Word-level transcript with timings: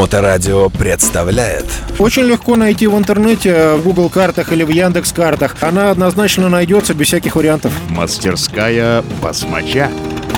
Моторадио 0.00 0.70
представляет 0.70 1.66
Очень 1.98 2.22
легко 2.22 2.56
найти 2.56 2.86
в 2.86 2.96
интернете, 2.96 3.74
в 3.74 3.82
Google 3.82 4.08
картах 4.08 4.50
или 4.50 4.62
в 4.64 4.70
Яндекс 4.70 5.12
картах. 5.12 5.56
Она 5.60 5.90
однозначно 5.90 6.48
найдется 6.48 6.94
без 6.94 7.08
всяких 7.08 7.36
вариантов. 7.36 7.70
Мастерская 7.90 9.04
басмача. 9.22 9.90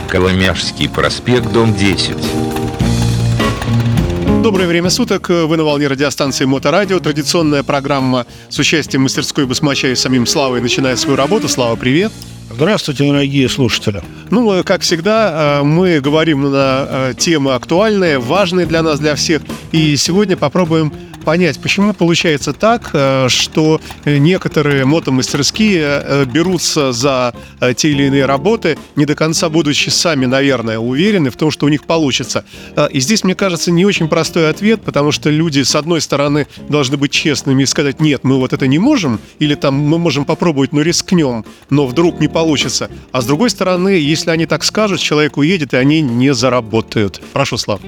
Коломяжский 0.08 0.88
проспект, 0.88 1.52
дом 1.52 1.76
10. 1.76 2.16
Доброе 4.42 4.66
время 4.66 4.90
суток. 4.90 5.28
Вы 5.28 5.56
на 5.56 5.62
волне 5.62 5.86
радиостанции 5.86 6.44
Моторадио. 6.44 6.98
Традиционная 6.98 7.62
программа 7.62 8.26
с 8.48 8.58
участием 8.58 9.02
мастерской 9.02 9.46
басмача 9.46 9.86
и 9.86 9.94
самим 9.94 10.26
Славой 10.26 10.60
начинает 10.60 10.98
свою 10.98 11.16
работу. 11.16 11.48
Слава, 11.48 11.76
привет. 11.76 12.10
Здравствуйте, 12.54 13.04
дорогие 13.04 13.48
слушатели. 13.48 14.02
Ну, 14.30 14.62
как 14.62 14.82
всегда, 14.82 15.60
э, 15.60 15.62
мы 15.62 16.00
говорим 16.00 16.50
на 16.50 16.86
э, 16.86 17.14
темы 17.16 17.54
актуальные, 17.54 18.18
важные 18.18 18.66
для 18.66 18.82
нас, 18.82 19.00
для 19.00 19.14
всех. 19.14 19.40
И 19.72 19.96
сегодня 19.96 20.36
попробуем 20.36 20.92
понять, 21.22 21.58
почему 21.60 21.92
получается 21.94 22.52
так, 22.52 22.90
э, 22.92 23.28
что 23.28 23.80
некоторые 24.04 24.84
мотомастерские 24.84 25.82
э, 25.82 26.24
берутся 26.24 26.92
за 26.92 27.34
э, 27.60 27.74
те 27.74 27.90
или 27.90 28.04
иные 28.04 28.26
работы, 28.26 28.78
не 28.96 29.06
до 29.06 29.14
конца 29.14 29.48
будучи 29.48 29.88
сами, 29.88 30.26
наверное, 30.26 30.78
уверены 30.78 31.30
в 31.30 31.36
том, 31.36 31.50
что 31.50 31.66
у 31.66 31.68
них 31.68 31.84
получится. 31.84 32.44
И 32.90 33.00
здесь, 33.00 33.24
мне 33.24 33.34
кажется, 33.34 33.70
не 33.70 33.84
очень 33.84 34.08
простой 34.08 34.50
ответ, 34.50 34.82
потому 34.82 35.12
что 35.12 35.30
люди, 35.30 35.62
с 35.62 35.74
одной 35.74 36.00
стороны, 36.00 36.46
должны 36.68 36.96
быть 36.96 37.12
честными 37.12 37.62
и 37.62 37.66
сказать, 37.66 38.00
нет, 38.00 38.24
мы 38.24 38.38
вот 38.38 38.52
это 38.52 38.66
не 38.66 38.78
можем, 38.78 39.20
или 39.38 39.54
там 39.54 39.74
мы 39.74 39.98
можем 39.98 40.24
попробовать, 40.24 40.72
но 40.72 40.82
рискнем, 40.82 41.44
но 41.70 41.86
вдруг 41.86 42.20
не 42.20 42.28
получится. 42.28 42.90
А 43.12 43.20
с 43.20 43.26
другой 43.26 43.50
стороны, 43.50 43.90
если 43.90 44.30
они 44.30 44.46
так 44.46 44.64
скажут, 44.64 45.00
человек 45.00 45.36
уедет, 45.36 45.74
и 45.74 45.76
они 45.76 46.00
не 46.00 46.34
заработают. 46.34 47.20
Прошу, 47.32 47.56
Слав. 47.56 47.80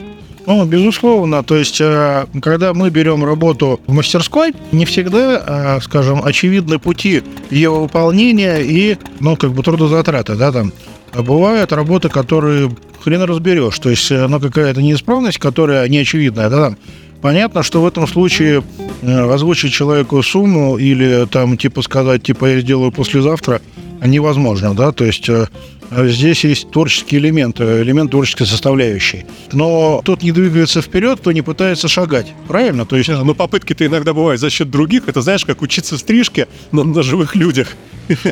Ну, 0.47 0.65
безусловно. 0.65 1.43
То 1.43 1.57
есть, 1.57 1.81
э, 1.81 2.27
когда 2.43 2.75
мы 2.75 2.91
берем 2.91 3.25
работу 3.25 3.81
в 3.87 3.93
мастерской, 3.93 4.53
не 4.73 4.85
всегда, 4.85 5.43
э, 5.47 5.81
скажем, 5.83 6.23
очевидны 6.23 6.79
пути 6.79 7.23
ее 7.51 7.71
выполнения 7.71 8.59
и, 8.59 8.99
ну, 9.21 9.37
как 9.37 9.53
бы 9.53 9.63
трудозатраты, 9.63 10.35
да, 10.37 10.53
там. 10.53 10.73
Бывают 11.15 11.73
работы, 11.73 12.09
которые 12.09 12.71
хрен 13.03 13.23
разберешь. 13.23 13.79
То 13.79 13.89
есть, 13.89 14.11
ну, 14.11 14.41
какая-то 14.41 14.83
неисправность, 14.83 15.39
которая 15.39 15.89
неочевидная, 15.89 16.51
да, 16.51 16.65
там. 16.65 16.77
Понятно, 17.23 17.63
что 17.63 17.81
в 17.81 17.87
этом 17.87 18.07
случае 18.07 18.63
э, 19.01 19.33
озвучить 19.33 19.73
человеку 19.73 20.23
сумму 20.23 20.77
или 20.77 21.27
там 21.31 21.57
типа 21.57 21.81
сказать, 21.81 22.23
типа 22.23 22.45
я 22.45 22.61
сделаю 22.61 22.93
послезавтра, 22.93 23.63
невозможно, 24.05 24.75
да, 24.75 24.93
то 24.93 25.07
есть 25.07 25.31
а 25.31 25.49
здесь 25.91 26.45
есть 26.45 26.71
творческий 26.71 27.19
элемент, 27.19 27.61
э, 27.61 27.83
элемент 27.83 28.11
творческой 28.11 28.47
составляющей. 28.47 29.25
Но 29.53 30.03
тот 30.05 30.23
не 30.23 30.33
двигается 30.33 30.83
вперед, 30.83 31.21
кто 31.21 31.33
не 31.33 31.43
пытается 31.43 31.89
шагать. 31.89 32.33
Правильно? 32.49 32.87
То 32.87 32.97
есть... 32.97 33.09
Но 33.09 33.35
попытки-то 33.35 33.87
иногда 33.87 34.13
бывают 34.13 34.41
за 34.41 34.51
счет 34.51 34.71
других. 34.71 35.09
Это 35.09 35.21
знаешь, 35.23 35.45
как 35.45 35.63
учиться 35.63 35.99
стрижке 35.99 36.49
на, 36.73 36.85
на 36.85 37.03
живых 37.03 37.35
людях. 37.37 37.69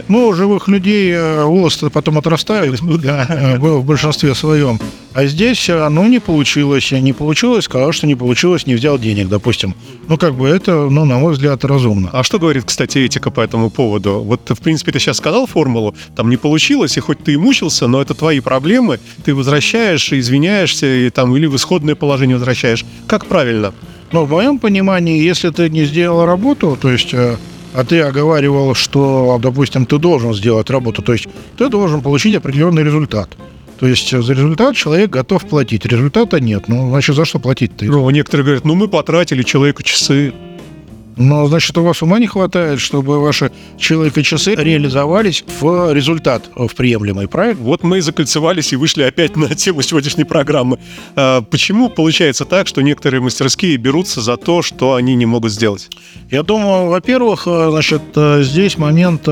Ну, 0.09 0.33
живых 0.35 0.69
людей 0.69 1.13
э, 1.13 1.45
волосы 1.45 1.91
потом 1.91 2.19
отрастают, 2.19 2.81
да, 3.03 3.27
э, 3.29 3.59
в 3.59 3.85
большинстве 3.85 4.35
своем. 4.35 4.79
А 5.15 5.27
здесь, 5.27 5.69
ну, 5.69 6.09
не 6.09 6.21
получилось. 6.21 6.91
Не 6.91 7.13
получилось, 7.13 7.65
сказал, 7.65 7.93
что 7.93 8.07
не 8.07 8.15
получилось, 8.15 8.67
не 8.67 8.75
взял 8.75 8.99
денег, 8.99 9.29
допустим. 9.29 9.75
Ну, 10.09 10.17
как 10.17 10.35
бы 10.35 10.49
это, 10.49 10.89
ну, 10.89 11.05
на 11.05 11.19
мой 11.19 11.33
взгляд, 11.35 11.65
разумно. 11.65 12.09
А 12.13 12.23
что 12.23 12.39
говорит, 12.39 12.65
кстати, 12.65 12.99
этика 12.99 13.31
по 13.31 13.41
этому 13.41 13.71
поводу? 13.71 14.21
Вот, 14.21 14.49
в 14.49 14.61
принципе, 14.61 14.93
ты 14.93 14.99
сейчас 14.99 15.19
сказал 15.19 15.47
формулу, 15.47 15.95
там 16.17 16.31
не 16.31 16.39
получилось, 16.39 16.97
и 16.97 17.01
хоть 17.01 17.23
ты 17.23 17.35
и 17.35 17.37
мучился, 17.37 17.89
но 17.89 18.01
это 18.01 18.15
твои 18.15 18.41
проблемы, 18.41 19.01
ты 19.25 19.35
возвращаешь, 19.35 20.13
извиняешься, 20.13 20.87
и 20.87 21.11
там, 21.11 21.37
или 21.37 21.47
в 21.47 21.57
исходное 21.57 21.95
положение 21.95 22.37
возвращаешь. 22.37 22.85
Как 23.07 23.27
правильно? 23.27 23.75
Ну, 24.13 24.25
в 24.25 24.31
моем 24.31 24.59
понимании, 24.59 25.23
если 25.23 25.51
ты 25.51 25.69
не 25.69 25.85
сделал 25.85 26.27
работу, 26.27 26.79
то 26.81 26.91
есть 26.91 27.15
э, 27.15 27.37
а 27.75 27.85
ты 27.85 28.01
оговаривал, 28.01 28.75
что, 28.75 29.39
допустим, 29.41 29.87
ты 29.87 29.99
должен 29.99 30.35
сделать 30.35 30.71
работу, 30.71 31.03
то 31.03 31.13
есть 31.13 31.29
ты 31.57 31.69
должен 31.69 32.03
получить 32.03 32.35
определенный 32.35 32.83
результат. 32.83 33.31
То 33.79 33.89
есть 33.89 34.11
за 34.11 34.33
результат 34.33 34.77
человек 34.77 35.11
готов 35.11 35.45
платить. 35.45 35.85
Результата 35.87 36.39
нет. 36.39 36.69
Ну, 36.69 36.91
значит, 36.91 37.17
за 37.17 37.25
что 37.25 37.41
платить-то? 37.41 37.85
Ну, 37.85 38.09
некоторые 38.11 38.45
говорят, 38.45 38.65
ну, 38.65 38.77
мы 38.77 38.87
потратили 38.87 39.43
человеку 39.43 39.83
часы. 39.83 40.33
Но, 41.17 41.47
значит, 41.47 41.77
у 41.77 41.83
вас 41.83 42.03
ума 42.03 42.19
не 42.19 42.27
хватает, 42.27 42.81
чтобы 42.81 43.21
ваши 43.21 43.53
человека-часы 43.79 44.55
реализовались 44.55 45.45
в 45.61 45.93
результат 45.93 46.49
в 46.55 46.75
приемлемый, 46.75 47.29
правильно? 47.29 47.63
Вот 47.63 47.83
мы 47.83 47.99
и 47.99 48.01
закольцевались 48.01 48.73
и 48.73 48.77
вышли 48.77 49.03
опять 49.03 49.37
на 49.37 49.55
тему 49.55 49.83
сегодняшней 49.83 50.25
программы. 50.25 50.79
А 51.15 51.43
почему 51.43 51.89
получается 51.89 52.45
так, 52.45 52.67
что 52.67 52.81
некоторые 52.81 53.21
мастерские 53.21 53.77
берутся 53.77 54.21
за 54.21 54.37
то, 54.37 54.63
что 54.63 54.95
они 54.95 55.15
не 55.15 55.27
могут 55.27 55.53
сделать? 55.53 55.91
Я 56.31 56.43
думаю, 56.43 56.89
во-первых, 56.89 57.45
э, 57.47 57.69
значит, 57.71 58.03
э, 58.17 58.43
здесь 58.43 58.79
момент 58.79 59.29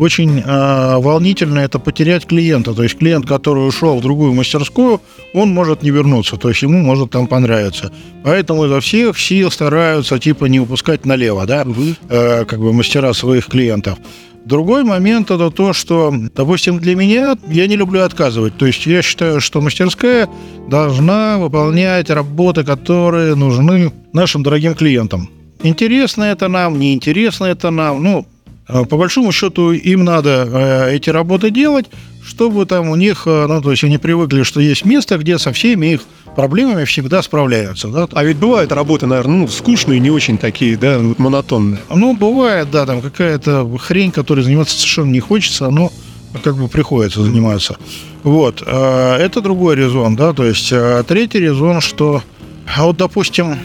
э, 0.00 0.04
очень 0.04 0.42
волнительный– 0.42 1.62
это 1.64 1.78
потерять 1.78 2.26
клиента. 2.26 2.74
То 2.74 2.82
есть 2.82 2.98
клиент, 2.98 3.26
который 3.26 3.66
ушел 3.66 3.98
в 3.98 4.02
другую 4.02 4.32
мастерскую, 4.34 5.00
он 5.34 5.50
может 5.50 5.82
не 5.82 5.90
вернуться, 5.90 6.36
то 6.36 6.48
есть 6.48 6.62
ему 6.62 6.78
может 6.78 7.10
там 7.10 7.26
понравиться. 7.26 7.92
Поэтому 8.24 8.64
изо 8.66 8.80
всех 8.80 9.18
сил 9.18 9.50
стараются 9.50 10.18
типа 10.18 10.46
не 10.46 10.60
упускать 10.60 11.06
налево, 11.06 11.46
да, 11.46 11.62
угу. 11.62 11.82
э, 12.08 12.44
как 12.44 12.58
бы 12.60 12.72
мастера 12.72 13.12
своих 13.12 13.46
клиентов. 13.46 13.98
Другой 14.44 14.84
момент 14.84 15.30
это 15.30 15.50
то, 15.50 15.72
что, 15.72 16.12
допустим, 16.34 16.78
для 16.78 16.96
меня 16.96 17.36
я 17.48 17.66
не 17.66 17.76
люблю 17.76 18.00
отказывать. 18.00 18.56
То 18.56 18.66
есть 18.66 18.86
я 18.86 19.02
считаю, 19.02 19.40
что 19.40 19.60
мастерская 19.60 20.28
должна 20.68 21.38
выполнять 21.38 22.08
работы, 22.10 22.64
которые 22.64 23.34
нужны 23.34 23.92
нашим 24.12 24.42
дорогим 24.42 24.74
клиентам. 24.74 25.28
Интересно 25.62 26.24
это 26.24 26.48
нам, 26.48 26.78
неинтересно 26.78 27.44
это 27.44 27.70
нам. 27.70 28.02
Ну, 28.02 28.20
э, 28.20 28.39
по 28.70 28.96
большому 28.96 29.32
счету 29.32 29.72
им 29.72 30.04
надо 30.04 30.48
э, 30.50 30.96
эти 30.96 31.10
работы 31.10 31.50
делать, 31.50 31.86
чтобы 32.24 32.66
там 32.66 32.88
у 32.88 32.96
них, 32.96 33.22
э, 33.26 33.46
ну, 33.46 33.60
то 33.60 33.70
есть 33.70 33.84
они 33.84 33.98
привыкли, 33.98 34.42
что 34.42 34.60
есть 34.60 34.84
место, 34.84 35.18
где 35.18 35.38
со 35.38 35.52
всеми 35.52 35.94
их 35.94 36.02
проблемами 36.36 36.84
всегда 36.84 37.22
справляются. 37.22 37.88
Да? 37.88 38.08
А 38.12 38.24
ведь 38.24 38.36
бывают 38.36 38.72
работы, 38.72 39.06
наверное, 39.06 39.38
ну, 39.38 39.48
скучные, 39.48 39.98
не 39.98 40.10
очень 40.10 40.38
такие, 40.38 40.76
да, 40.76 41.00
монотонные. 41.18 41.80
Ну, 41.88 42.16
бывает, 42.16 42.70
да, 42.70 42.86
там 42.86 43.00
какая-то 43.00 43.68
хрень, 43.78 44.12
которой 44.12 44.42
заниматься 44.42 44.76
совершенно 44.76 45.10
не 45.10 45.20
хочется, 45.20 45.70
но 45.70 45.92
как 46.44 46.56
бы 46.56 46.68
приходится 46.68 47.22
заниматься. 47.22 47.76
Вот. 48.22 48.62
Это 48.62 49.40
другой 49.42 49.74
резон, 49.74 50.14
да, 50.14 50.32
то 50.32 50.44
есть 50.44 50.72
третий 51.08 51.40
резон, 51.40 51.80
что, 51.80 52.22
а 52.72 52.84
вот, 52.84 52.96
допустим, 52.98 53.58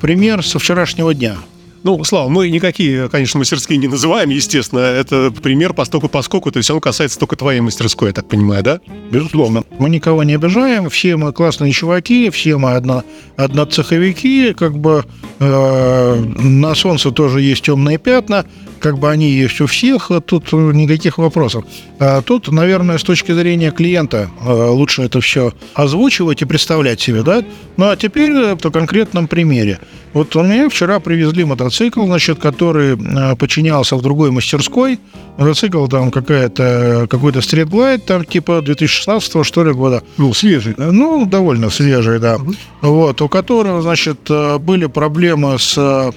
пример 0.00 0.44
со 0.44 0.60
вчерашнего 0.60 1.12
дня– 1.12 1.36
ну, 1.86 2.02
Слава, 2.02 2.28
мы 2.28 2.50
никакие, 2.50 3.08
конечно, 3.08 3.38
мастерские 3.38 3.78
не 3.78 3.86
называем, 3.86 4.30
естественно. 4.30 4.80
Это 4.80 5.30
пример 5.30 5.72
постоку 5.72 6.08
поскольку, 6.08 6.50
то 6.50 6.56
есть 6.56 6.68
он 6.68 6.80
касается 6.80 7.16
только 7.16 7.36
твоей 7.36 7.60
мастерской, 7.60 8.08
я 8.08 8.12
так 8.12 8.28
понимаю, 8.28 8.64
да? 8.64 8.80
Безусловно. 9.12 9.62
Мы 9.78 9.88
никого 9.88 10.24
не 10.24 10.34
обижаем, 10.34 10.90
все 10.90 11.16
мы 11.16 11.32
классные 11.32 11.70
чуваки, 11.70 12.28
все 12.30 12.58
мы 12.58 12.72
одно, 12.72 13.04
одноцеховики, 13.36 14.52
как 14.52 14.76
бы 14.76 15.04
э, 15.38 16.24
на 16.38 16.74
солнце 16.74 17.12
тоже 17.12 17.40
есть 17.40 17.62
темные 17.62 17.98
пятна, 17.98 18.46
как 18.80 18.98
бы 18.98 19.10
они 19.10 19.30
есть 19.30 19.60
у 19.60 19.66
всех, 19.66 20.10
тут 20.26 20.52
никаких 20.52 21.18
вопросов. 21.18 21.64
А 21.98 22.22
тут, 22.22 22.50
наверное, 22.50 22.98
с 22.98 23.02
точки 23.02 23.32
зрения 23.32 23.70
клиента 23.70 24.30
э, 24.40 24.52
лучше 24.52 25.02
это 25.02 25.20
все 25.20 25.52
озвучивать 25.74 26.42
и 26.42 26.44
представлять 26.44 27.00
себе, 27.00 27.22
да? 27.22 27.42
Ну, 27.76 27.88
а 27.88 27.96
теперь 27.96 28.30
э, 28.30 28.56
по 28.56 28.70
конкретном 28.70 29.28
примере. 29.28 29.80
Вот 30.12 30.34
у 30.36 30.42
меня 30.42 30.68
вчера 30.68 31.00
привезли 31.00 31.44
мотоцикл, 31.44 32.04
значит, 32.06 32.38
который 32.38 32.96
э, 32.96 33.36
подчинялся 33.36 33.96
в 33.96 34.02
другой 34.02 34.30
мастерской. 34.30 34.98
Мотоцикл 35.36 35.86
там 35.86 36.10
какая-то, 36.10 37.06
какой-то 37.10 37.40
Glide, 37.40 37.98
там 37.98 38.24
типа 38.24 38.62
2016 38.62 39.44
что 39.44 39.64
ли 39.64 39.72
года. 39.72 40.02
Ну, 40.16 40.32
свежий. 40.34 40.74
Ну, 40.76 41.26
довольно 41.26 41.70
свежий, 41.70 42.18
да. 42.18 42.38
Вот, 42.80 43.20
у 43.20 43.28
которого, 43.28 43.82
значит, 43.82 44.30
были 44.60 44.86
проблемы 44.86 45.58
с 45.58 45.76
Э, 45.76 46.12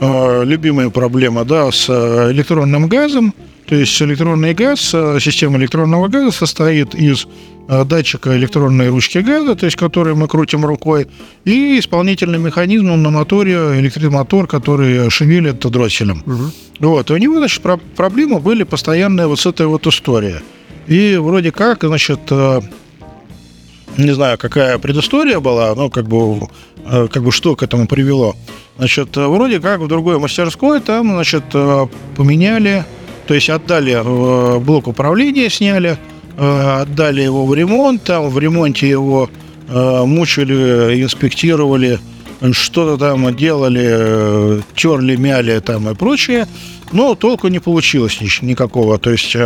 любимая 0.00 0.90
проблема, 0.90 1.44
да, 1.44 1.70
с 1.70 1.86
э, 1.88 2.32
электронным 2.32 2.88
газом. 2.88 3.34
То 3.66 3.74
есть 3.74 4.00
электронный 4.02 4.54
газ, 4.54 4.90
э, 4.94 5.18
система 5.20 5.58
электронного 5.58 6.08
газа 6.08 6.30
состоит 6.30 6.94
из 6.94 7.26
датчика 7.68 8.36
электронной 8.36 8.88
ручки 8.88 9.18
газа, 9.18 9.54
то 9.54 9.64
есть 9.64 9.76
который 9.76 10.16
мы 10.16 10.26
крутим 10.26 10.64
рукой, 10.64 11.06
и 11.44 11.78
исполнительный 11.78 12.38
механизм 12.38 12.86
на 13.00 13.10
моторе, 13.10 13.78
электромотор, 13.78 14.48
который 14.48 15.08
шевелит 15.08 15.60
дросселем. 15.60 16.24
Угу. 16.26 16.50
Вот. 16.80 17.10
И 17.10 17.12
у 17.12 17.16
него, 17.16 17.38
значит, 17.38 17.62
про- 17.62 17.76
проблемы 17.76 18.40
были 18.40 18.64
постоянные 18.64 19.28
вот 19.28 19.38
с 19.38 19.46
этой 19.46 19.66
вот 19.66 19.86
историей. 19.86 20.40
И 20.88 21.16
вроде 21.16 21.52
как, 21.52 21.84
значит, 21.84 22.18
не 23.96 24.14
знаю, 24.14 24.36
какая 24.36 24.78
предыстория 24.78 25.38
была, 25.38 25.72
но 25.76 25.90
как 25.90 26.08
бы, 26.08 26.48
как 26.84 27.22
бы 27.22 27.30
что 27.30 27.54
к 27.54 27.62
этому 27.62 27.86
привело. 27.86 28.34
Значит, 28.80 29.14
э, 29.18 29.26
вроде 29.26 29.60
как 29.60 29.80
в 29.80 29.88
другой 29.88 30.18
мастерской 30.18 30.80
там, 30.80 31.12
значит, 31.12 31.44
э, 31.52 31.86
поменяли, 32.16 32.86
то 33.26 33.34
есть 33.34 33.50
отдали 33.50 33.92
э, 33.92 34.58
блок 34.58 34.88
управления, 34.88 35.50
сняли, 35.50 35.98
отдали 36.38 37.20
его 37.20 37.44
в 37.44 37.54
ремонт, 37.54 38.02
там 38.04 38.30
в 38.30 38.38
ремонте 38.38 38.88
его 38.88 39.28
мучили, 39.68 41.02
инспектировали, 41.02 41.98
что-то 42.52 42.96
там 42.96 43.36
делали, 43.36 44.62
терли, 44.74 45.16
мяли 45.16 45.60
там 45.60 45.90
и 45.90 45.94
прочее, 45.94 46.48
но 46.92 47.14
толку 47.14 47.48
не 47.48 47.58
получилось 47.58 48.18
ни- 48.22 48.46
никакого. 48.46 48.98
То 48.98 49.10
есть 49.10 49.36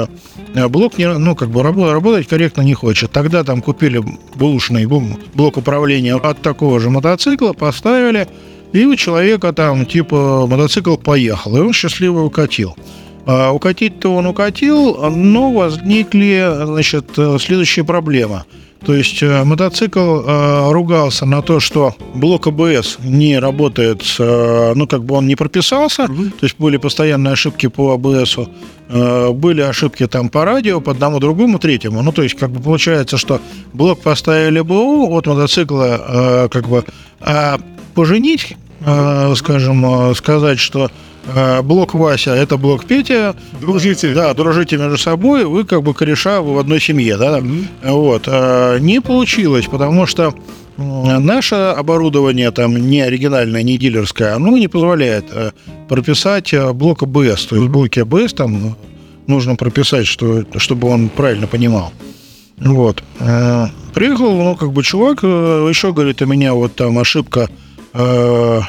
блок 0.69 0.97
не, 0.99 1.13
ну, 1.13 1.35
как 1.35 1.51
бы 1.51 1.63
рабо- 1.63 1.91
работать 1.93 2.29
корректно 2.29 2.63
не 2.63 2.75
хочет. 2.75 3.11
Тогда 3.11 3.43
там 3.43 3.61
купили 3.61 4.01
бушный 4.37 4.87
блок 4.87 5.57
управления 5.57 6.15
от 6.15 6.41
такого 6.41 6.79
же 6.79 6.89
мотоцикла, 6.91 7.53
поставили, 7.53 8.29
и 8.75 8.85
у 8.85 8.97
человека 8.97 9.53
там 9.53 9.87
типа 9.87 10.47
мотоцикл 10.47 10.97
поехал, 10.97 11.57
и 11.57 11.61
он 11.61 11.73
счастливо 11.73 12.23
укатил. 12.23 12.77
А, 13.25 13.53
Укатить-то 13.53 14.15
он 14.15 14.27
укатил, 14.27 15.11
но 15.11 15.53
возникли, 15.53 16.45
значит, 16.65 17.13
следующие 17.39 17.85
проблемы. 17.85 18.43
То 18.85 18.95
есть 18.95 19.23
э, 19.23 19.45
мотоцикл 19.45 20.21
э, 20.21 20.73
ругался 20.73 21.25
на 21.25 21.41
то, 21.41 21.59
что 21.59 21.95
блок 22.15 22.49
АБС 22.49 22.99
не 23.03 23.39
работает, 23.39 24.03
э, 24.19 24.73
ну 24.75 24.87
как 24.87 25.05
бы 25.05 25.15
он 25.15 25.27
не 25.27 25.37
прописался, 25.37 26.07
то 26.07 26.43
есть 26.43 26.57
были 26.59 26.77
постоянные 26.77 27.33
ошибки 27.33 27.69
по 27.69 27.95
АБСу, 27.95 28.51
э, 28.91 29.31
были 29.31 29.63
ошибки 29.63 30.07
там 30.07 30.29
по 30.29 30.45
радио, 30.45 30.83
по 30.83 30.93
одному, 30.93 31.19
другому, 31.19 31.59
третьему. 31.59 32.03
Ну 32.03 32.13
то 32.13 32.23
есть 32.23 32.35
как 32.35 32.51
бы 32.51 32.61
получается, 32.61 33.17
что 33.17 33.41
блок 33.73 34.01
поставили 34.03 34.61
БУ 34.61 35.17
от 35.17 35.27
мотоцикла 35.27 36.45
э, 36.45 36.49
как 36.51 36.69
бы 36.69 36.85
а 37.21 37.59
поженить, 37.95 38.57
скажем, 39.37 40.11
э, 40.11 40.15
сказать, 40.15 40.59
что 40.59 40.91
э, 41.27 41.63
блок 41.63 41.95
Вася 41.95 42.35
это 42.35 42.57
блок 42.57 42.85
Петя, 42.85 43.35
Дружите. 43.61 44.13
да, 44.15 44.35
дружите 44.35 44.77
между 44.77 44.99
собой, 44.99 45.45
вы 45.45 45.65
как 45.65 45.83
бы 45.83 45.95
кореша 45.95 46.41
вы 46.41 46.55
в 46.55 46.59
одной 46.59 46.81
семье, 46.81 47.17
да, 47.17 47.43
вот, 47.83 48.25
э, 48.27 48.79
не 48.81 49.01
получилось, 49.01 49.67
потому 49.71 50.07
что 50.07 50.35
наше 50.77 51.55
оборудование 51.55 52.51
там 52.51 52.77
не 52.77 53.01
оригинальное, 53.01 53.63
не 53.63 53.79
дилерское, 53.79 54.35
оно 54.35 54.57
не 54.57 54.69
позволяет 54.69 55.27
э, 55.33 55.53
прописать 55.89 56.53
э, 56.53 56.73
блок 56.73 57.03
АБС, 57.05 57.47
то 57.47 57.57
есть 57.57 57.69
блоки 57.69 58.01
АБС 58.01 58.35
там 58.35 58.77
нужно 59.27 59.57
прописать, 59.57 60.07
что, 60.07 60.45
чтобы 60.57 60.89
он 60.89 61.09
правильно 61.09 61.47
понимал. 61.47 61.93
Вот. 62.59 63.03
Э, 63.21 63.67
Приехал, 63.95 64.35
ну, 64.37 64.57
как 64.57 64.73
бы 64.73 64.83
чувак, 64.83 65.21
э, 65.23 65.67
еще 65.69 65.93
говорит, 65.93 66.21
у 66.21 66.27
меня 66.27 66.53
вот 66.55 66.75
там 66.75 66.99
ошибка 66.99 67.49
э, 67.95 68.61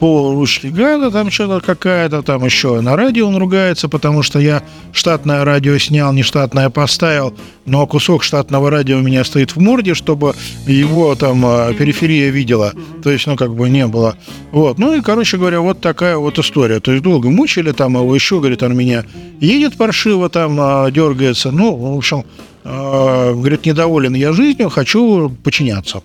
по 0.00 0.32
ручке 0.32 0.70
гада, 0.70 1.10
там 1.10 1.30
что-то 1.30 1.64
какая-то, 1.64 2.22
там 2.22 2.42
еще 2.42 2.80
на 2.80 2.96
радио 2.96 3.28
он 3.28 3.36
ругается, 3.36 3.86
потому 3.88 4.22
что 4.22 4.38
я 4.38 4.62
штатное 4.92 5.44
радио 5.44 5.76
снял, 5.76 6.10
не 6.14 6.22
штатное 6.22 6.70
поставил, 6.70 7.34
но 7.66 7.86
кусок 7.86 8.22
штатного 8.22 8.70
радио 8.70 8.96
у 8.96 9.02
меня 9.02 9.24
стоит 9.24 9.54
в 9.54 9.60
морде, 9.60 9.92
чтобы 9.92 10.34
его 10.66 11.14
там 11.16 11.44
э, 11.44 11.74
периферия 11.74 12.30
видела, 12.30 12.72
то 13.02 13.10
есть, 13.10 13.26
ну, 13.26 13.36
как 13.36 13.54
бы 13.54 13.68
не 13.68 13.86
было. 13.86 14.16
Вот, 14.52 14.78
ну 14.78 14.94
и, 14.96 15.02
короче 15.02 15.36
говоря, 15.36 15.60
вот 15.60 15.82
такая 15.82 16.16
вот 16.16 16.38
история. 16.38 16.80
То 16.80 16.92
есть 16.92 17.04
долго 17.04 17.28
мучили 17.28 17.72
там 17.72 17.94
его, 17.94 18.14
еще, 18.14 18.38
говорит, 18.38 18.62
он 18.62 18.74
меня 18.74 19.04
едет 19.38 19.76
паршиво, 19.76 20.30
там 20.30 20.58
э, 20.58 20.90
дергается, 20.92 21.50
ну, 21.50 21.76
в 21.76 21.98
общем, 21.98 22.24
э, 22.64 23.34
говорит, 23.34 23.66
недоволен 23.66 24.14
я 24.14 24.32
жизнью, 24.32 24.70
хочу 24.70 25.28
подчиняться. 25.44 26.02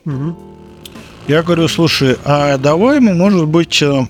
Я 1.28 1.42
говорю, 1.42 1.68
слушай, 1.68 2.18
а 2.24 2.58
давай 2.60 3.00
мы, 3.00 3.16
может 3.16 3.48
быть, 3.48 3.82
э, 3.82 4.06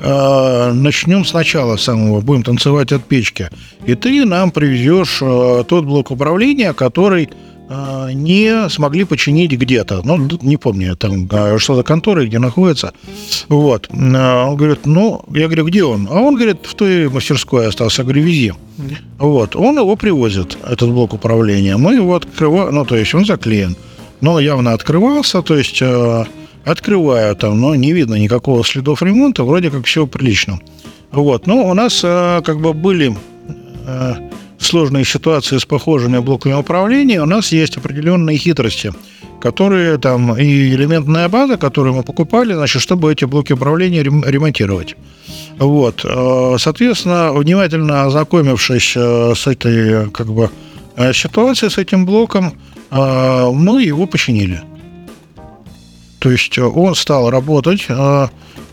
э, 0.00 0.72
начнем 0.72 1.24
сначала 1.24 1.76
самого, 1.76 2.20
будем 2.20 2.44
танцевать 2.44 2.92
от 2.92 3.02
печки. 3.04 3.50
И 3.84 3.96
ты 3.96 4.24
нам 4.24 4.52
привезешь 4.52 5.18
э, 5.22 5.64
тот 5.66 5.84
блок 5.84 6.12
управления, 6.12 6.72
который 6.72 7.30
э, 7.68 8.10
не 8.12 8.68
смогли 8.68 9.02
починить 9.02 9.50
где-то. 9.50 10.02
Ну, 10.04 10.28
не 10.42 10.56
помню, 10.56 10.94
там 10.94 11.26
э, 11.32 11.58
что 11.58 11.74
за 11.74 11.82
конторы, 11.82 12.26
где 12.26 12.38
находится. 12.38 12.92
Вот. 13.48 13.88
Э, 13.90 14.44
Он 14.44 14.54
говорит, 14.54 14.86
ну, 14.86 15.24
я 15.34 15.46
говорю, 15.46 15.64
где 15.66 15.82
он? 15.82 16.06
А 16.08 16.20
он 16.20 16.36
говорит, 16.36 16.58
в 16.62 16.74
той 16.76 17.08
мастерской 17.08 17.66
остался. 17.66 18.02
Я 18.02 18.04
говорю, 18.04 18.22
вези. 18.22 18.52
Вот. 19.18 19.56
Он 19.56 19.76
его 19.78 19.96
привозит, 19.96 20.56
этот 20.64 20.90
блок 20.90 21.12
управления. 21.12 21.76
Мы 21.76 21.94
его 21.96 22.14
открываем, 22.14 22.72
ну, 22.72 22.84
то 22.84 22.94
есть 22.94 23.12
он 23.16 23.24
заклеен. 23.24 23.74
Но 24.20 24.40
явно 24.40 24.72
открывался, 24.72 25.42
то 25.42 25.56
есть 25.56 25.80
э, 25.80 26.24
открываю 26.64 27.34
там, 27.36 27.60
но 27.60 27.74
не 27.74 27.92
видно 27.92 28.16
никакого 28.16 28.64
следов 28.64 29.02
ремонта, 29.02 29.44
вроде 29.44 29.70
как 29.70 29.86
все 29.86 30.06
прилично. 30.06 30.60
Вот. 31.10 31.46
Но 31.46 31.68
у 31.68 31.74
нас 31.74 32.00
э, 32.04 32.42
как 32.44 32.60
бы 32.60 32.72
были 32.72 33.16
э, 33.86 34.14
сложные 34.58 35.04
ситуации 35.04 35.58
с 35.58 35.64
похожими 35.64 36.18
блоками 36.18 36.52
управления, 36.52 37.22
у 37.22 37.26
нас 37.26 37.50
есть 37.52 37.76
определенные 37.76 38.36
хитрости, 38.36 38.92
которые 39.40 39.98
там 39.98 40.36
и 40.36 40.68
элементная 40.74 41.28
база, 41.28 41.56
которую 41.56 41.94
мы 41.94 42.02
покупали, 42.02 42.52
значит, 42.52 42.82
чтобы 42.82 43.10
эти 43.10 43.24
блоки 43.24 43.54
управления 43.54 44.02
рем- 44.02 44.24
ремонтировать. 44.24 44.96
Вот. 45.58 46.04
Э, 46.04 46.56
Соответственно, 46.58 47.32
внимательно 47.32 48.04
ознакомившись 48.04 48.92
э, 48.96 49.34
с 49.34 49.46
этой 49.46 50.10
как 50.10 50.26
бы 50.26 50.50
э, 50.96 51.12
ситуацией, 51.12 51.70
с 51.70 51.78
этим 51.78 52.04
блоком, 52.06 52.52
мы 52.90 53.82
его 53.82 54.06
починили. 54.06 54.62
То 56.20 56.30
есть 56.30 56.56
э, 56.58 56.62
он 56.62 56.94
стал 56.94 57.30
работать, 57.30 57.86
э, 57.88 58.28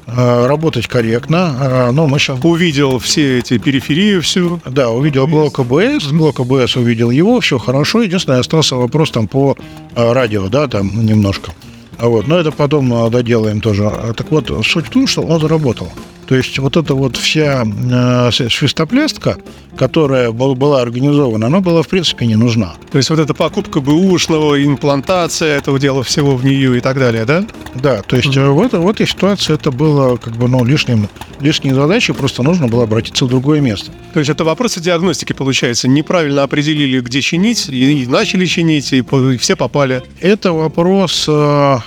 э, 0.05 0.45
работать 0.45 0.87
корректно, 0.87 1.91
но 1.91 2.05
мы 2.05 2.19
сейчас 2.19 2.39
Увидел 2.43 2.99
все 2.99 3.39
эти 3.39 3.57
периферии, 3.57 4.19
всю. 4.19 4.59
да, 4.65 4.89
увидел 4.91 5.27
блок 5.27 5.59
АБС, 5.59 6.11
блок 6.11 6.39
АБС 6.39 6.75
увидел 6.75 7.09
его, 7.09 7.39
все 7.39 7.57
хорошо. 7.57 8.03
Единственное, 8.03 8.39
остался 8.39 8.75
вопрос 8.75 9.11
там 9.11 9.27
по 9.27 9.57
радио, 9.95 10.49
да, 10.49 10.67
там 10.67 11.05
немножко. 11.05 11.51
А 11.97 12.07
Вот, 12.07 12.27
но 12.27 12.37
это 12.37 12.51
потом 12.51 13.09
доделаем 13.09 13.61
тоже. 13.61 13.87
А 13.87 14.13
Так 14.13 14.29
вот, 14.29 14.51
суть 14.65 14.87
в 14.87 14.89
том, 14.89 15.07
что 15.07 15.21
он 15.21 15.39
заработал. 15.39 15.87
То 16.27 16.35
есть 16.35 16.59
вот 16.59 16.75
эта 16.75 16.93
вот 16.93 17.15
вся 17.15 17.63
э, 17.65 18.31
свистоплястка, 18.31 19.37
которая 19.77 20.31
был- 20.31 20.55
была 20.55 20.81
организована, 20.81 21.47
она 21.47 21.61
была 21.61 21.83
в 21.83 21.87
принципе 21.87 22.25
не 22.25 22.35
нужна. 22.35 22.73
То 22.91 22.97
есть 22.97 23.09
вот 23.09 23.19
эта 23.19 23.33
покупка 23.33 23.79
бэушного, 23.79 24.61
имплантация 24.63 25.57
этого 25.57 25.79
дела 25.79 26.03
всего 26.03 26.35
в 26.35 26.43
нее 26.43 26.77
и 26.77 26.81
так 26.81 26.99
далее, 26.99 27.23
да? 27.23 27.45
Да, 27.75 28.01
то 28.01 28.17
есть 28.17 28.35
э, 28.35 28.45
в, 28.45 28.61
это, 28.61 28.79
в 28.79 28.89
этой 28.89 29.07
ситуации 29.07 29.53
это 29.53 29.71
было 29.71 30.17
как 30.17 30.35
бы 30.35 30.49
ну, 30.49 30.65
лишним, 30.65 31.07
лишней 31.39 31.71
задачей, 31.71 32.11
просто 32.11 32.43
нужно 32.43 32.67
было 32.67 32.83
обратиться 32.83 33.23
в 33.23 33.29
другое 33.29 33.61
место. 33.61 33.91
То 34.13 34.19
есть 34.19 34.29
это 34.29 34.43
вопросы 34.43 34.81
диагностики, 34.81 35.31
получается. 35.31 35.87
Неправильно 35.87 36.43
определили, 36.43 36.99
где 36.99 37.21
чинить, 37.21 37.69
и, 37.69 38.05
начали 38.05 38.45
чинить, 38.45 38.91
и, 38.91 39.01
все 39.37 39.55
попали. 39.55 40.03
Это 40.19 40.51
вопрос 40.51 41.25
э, 41.29 41.77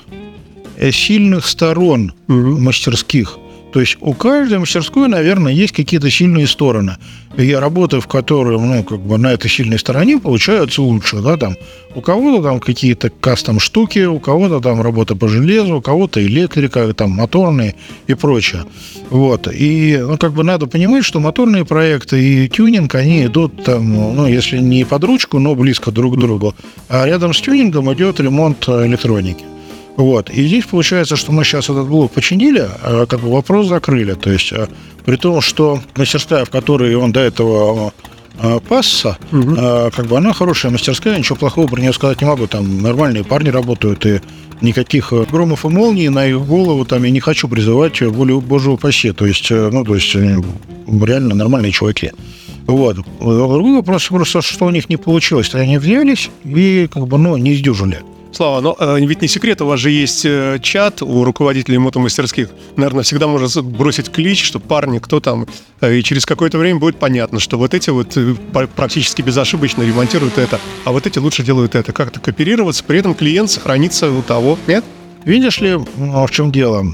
э, 0.78 0.92
сильных 0.92 1.46
сторон 1.46 2.14
мастерских. 2.26 3.36
То 3.72 3.80
есть 3.80 3.96
у 4.00 4.14
каждой 4.14 4.58
мастерской, 4.58 5.08
наверное, 5.08 5.52
есть 5.52 5.72
какие-то 5.72 6.10
сильные 6.10 6.46
стороны. 6.46 6.96
И 7.36 7.52
работы, 7.52 8.00
в 8.00 8.08
которых, 8.08 8.60
ну, 8.60 8.82
как 8.82 9.00
бы 9.00 9.16
на 9.16 9.32
этой 9.32 9.48
сильной 9.48 9.78
стороне 9.78 10.18
получаются 10.18 10.82
лучше, 10.82 11.20
да, 11.20 11.36
там. 11.36 11.56
У 11.94 12.00
кого-то 12.00 12.42
там 12.42 12.60
какие-то 12.60 13.10
кастом 13.10 13.60
штуки, 13.60 14.00
у 14.00 14.18
кого-то 14.18 14.60
там 14.60 14.82
работа 14.82 15.14
по 15.14 15.28
железу, 15.28 15.76
у 15.76 15.80
кого-то 15.80 16.24
электрика, 16.24 16.92
там 16.94 17.10
моторные 17.10 17.76
и 18.08 18.14
прочее. 18.14 18.64
Вот. 19.10 19.48
И, 19.52 19.98
ну, 20.00 20.18
как 20.18 20.32
бы 20.32 20.42
надо 20.42 20.66
понимать, 20.66 21.04
что 21.04 21.20
моторные 21.20 21.64
проекты 21.64 22.22
и 22.22 22.48
тюнинг, 22.48 22.94
они 22.96 23.26
идут 23.26 23.64
там, 23.64 23.92
ну, 24.16 24.26
если 24.26 24.58
не 24.58 24.84
под 24.84 25.04
ручку, 25.04 25.38
но 25.38 25.54
близко 25.54 25.92
друг 25.92 26.16
к 26.16 26.18
другу. 26.18 26.54
А 26.88 27.06
рядом 27.06 27.32
с 27.32 27.40
тюнингом 27.40 27.92
идет 27.92 28.18
ремонт 28.18 28.68
э, 28.68 28.86
электроники. 28.86 29.44
Вот. 30.00 30.30
И 30.30 30.46
здесь 30.46 30.64
получается, 30.64 31.14
что 31.14 31.30
мы 31.30 31.44
сейчас 31.44 31.64
этот 31.64 31.86
блок 31.86 32.12
починили, 32.12 32.66
а 32.82 33.04
как 33.04 33.20
бы 33.20 33.30
вопрос 33.30 33.68
закрыли. 33.68 34.14
То 34.14 34.30
есть, 34.30 34.50
а, 34.50 34.66
при 35.04 35.16
том, 35.16 35.42
что 35.42 35.78
мастерская, 35.94 36.46
в 36.46 36.50
которой 36.50 36.94
он 36.94 37.12
до 37.12 37.20
этого 37.20 37.92
а, 38.38 38.60
пасся, 38.60 39.18
а, 39.30 39.90
как 39.90 40.06
бы 40.06 40.16
она 40.16 40.32
хорошая 40.32 40.72
мастерская, 40.72 41.18
ничего 41.18 41.36
плохого 41.36 41.66
про 41.66 41.82
нее 41.82 41.92
сказать 41.92 42.22
не 42.22 42.26
могу. 42.26 42.46
Там 42.46 42.80
нормальные 42.80 43.24
парни 43.24 43.50
работают, 43.50 44.06
и 44.06 44.22
никаких 44.62 45.12
громов 45.30 45.66
и 45.66 45.68
молний 45.68 46.08
на 46.08 46.26
их 46.26 46.40
голову 46.46 46.86
там 46.86 47.04
я 47.04 47.10
не 47.10 47.20
хочу 47.20 47.46
призывать 47.46 48.00
волю 48.00 48.40
Божию 48.40 48.76
упаси. 48.76 49.12
То 49.12 49.26
есть, 49.26 49.50
ну, 49.50 49.84
то 49.84 49.94
есть, 49.94 50.14
реально 50.14 51.34
нормальные 51.34 51.72
чуваки. 51.72 52.12
Вот. 52.66 52.96
Другой 53.20 53.74
вопрос 53.74 54.06
просто, 54.06 54.40
что 54.40 54.64
у 54.64 54.70
них 54.70 54.88
не 54.88 54.96
получилось. 54.96 55.54
Они 55.54 55.76
взялись 55.76 56.30
и 56.44 56.88
как 56.90 57.06
бы, 57.06 57.18
ну, 57.18 57.36
не 57.36 57.54
сдюжили. 57.54 58.00
Слава, 58.32 58.60
но 58.60 58.76
э, 58.78 59.00
ведь 59.00 59.22
не 59.22 59.28
секрет, 59.28 59.60
у 59.60 59.66
вас 59.66 59.80
же 59.80 59.90
есть 59.90 60.24
э, 60.24 60.58
чат 60.62 61.02
у 61.02 61.24
руководителей 61.24 61.78
мотомастерских. 61.78 62.48
Наверное, 62.76 63.02
всегда 63.02 63.26
можно 63.26 63.62
бросить 63.62 64.10
клич, 64.10 64.44
что 64.44 64.60
парни, 64.60 64.98
кто 64.98 65.20
там, 65.20 65.46
э, 65.80 65.96
и 65.96 66.02
через 66.02 66.26
какое-то 66.26 66.56
время 66.56 66.78
будет 66.78 66.96
понятно, 66.96 67.40
что 67.40 67.58
вот 67.58 67.74
эти 67.74 67.90
вот 67.90 68.16
практически 68.76 69.22
безошибочно 69.22 69.82
ремонтируют 69.82 70.38
это, 70.38 70.60
а 70.84 70.92
вот 70.92 71.06
эти 71.06 71.18
лучше 71.18 71.42
делают 71.42 71.74
это. 71.74 71.92
Как-то 71.92 72.20
кооперироваться, 72.20 72.84
при 72.84 73.00
этом 73.00 73.14
клиент 73.14 73.50
сохранится 73.50 74.10
у 74.10 74.22
того. 74.22 74.58
Нет? 74.68 74.84
Видишь 75.24 75.60
ли, 75.60 75.78
ну, 75.96 76.26
в 76.26 76.30
чем 76.30 76.52
дело? 76.52 76.84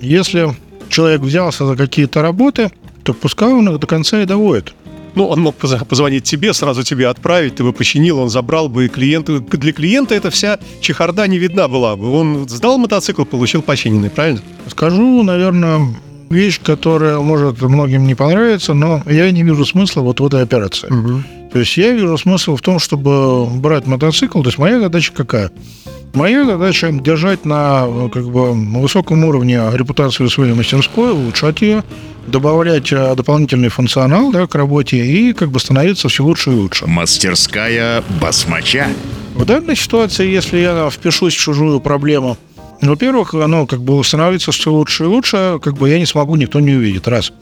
Если 0.00 0.56
человек 0.88 1.20
взялся 1.20 1.66
за 1.66 1.76
какие-то 1.76 2.22
работы, 2.22 2.70
то 3.02 3.12
пускай 3.12 3.52
он 3.52 3.68
их 3.68 3.78
до 3.78 3.86
конца 3.86 4.22
и 4.22 4.26
доводит. 4.26 4.74
Ну, 5.16 5.26
он 5.26 5.40
мог 5.40 5.56
поз- 5.56 5.84
позвонить 5.88 6.24
тебе, 6.24 6.52
сразу 6.52 6.82
тебе 6.82 7.08
отправить, 7.08 7.56
ты 7.56 7.64
бы 7.64 7.72
починил, 7.72 8.18
он 8.18 8.28
забрал 8.30 8.68
бы 8.68 8.84
и 8.84 8.88
клиенту. 8.88 9.40
Для 9.40 9.72
клиента 9.72 10.14
эта 10.14 10.30
вся 10.30 10.58
чехарда 10.80 11.26
не 11.26 11.38
видна 11.38 11.66
была 11.68 11.96
бы. 11.96 12.12
Он 12.12 12.48
сдал 12.48 12.78
мотоцикл, 12.78 13.24
получил 13.24 13.62
починенный, 13.62 14.10
правильно? 14.10 14.40
Скажу, 14.68 15.22
наверное, 15.22 15.80
вещь, 16.30 16.60
которая 16.62 17.18
может 17.18 17.60
многим 17.62 18.06
не 18.06 18.14
понравиться, 18.14 18.74
но 18.74 19.02
я 19.06 19.30
не 19.30 19.42
вижу 19.42 19.64
смысла 19.64 20.02
вот 20.02 20.20
в 20.20 20.26
этой 20.26 20.42
операции. 20.42 20.88
То 21.52 21.60
есть 21.60 21.76
я 21.78 21.92
вижу 21.92 22.18
смысл 22.18 22.56
в 22.56 22.60
том, 22.60 22.78
чтобы 22.78 23.46
брать 23.46 23.86
мотоцикл. 23.86 24.42
То 24.42 24.48
есть 24.48 24.58
моя 24.58 24.78
задача 24.80 25.12
какая? 25.14 25.50
Моя 26.12 26.44
задача 26.44 26.90
держать 26.92 27.44
на 27.44 27.84
э, 27.86 28.08
как 28.12 28.24
бы, 28.30 28.52
высоком 28.52 29.24
уровне 29.24 29.60
репутацию 29.72 30.30
своей 30.30 30.54
мастерской, 30.54 31.12
улучшать 31.12 31.60
ее, 31.60 31.84
добавлять 32.26 32.92
э, 32.92 33.14
дополнительный 33.14 33.68
функционал 33.68 34.30
да, 34.32 34.46
к 34.46 34.54
работе 34.54 35.04
и 35.04 35.32
как 35.32 35.50
бы 35.50 35.60
становиться 35.60 36.08
все 36.08 36.24
лучше 36.24 36.50
и 36.50 36.54
лучше. 36.54 36.86
Мастерская 36.86 38.02
басмача. 38.20 38.88
В 39.34 39.44
данной 39.44 39.76
ситуации, 39.76 40.28
если 40.28 40.58
я 40.58 40.88
впишусь 40.90 41.34
в 41.34 41.38
чужую 41.38 41.80
проблему, 41.80 42.36
во-первых, 42.80 43.34
оно 43.34 43.66
как 43.66 43.82
бы 43.82 44.02
становится 44.04 44.52
все 44.52 44.70
лучше 44.70 45.04
и 45.04 45.06
лучше, 45.06 45.58
как 45.62 45.74
бы 45.74 45.88
я 45.88 45.98
не 45.98 46.06
смогу, 46.06 46.36
никто 46.36 46.60
не 46.60 46.74
увидит, 46.74 47.08
раз. 47.08 47.32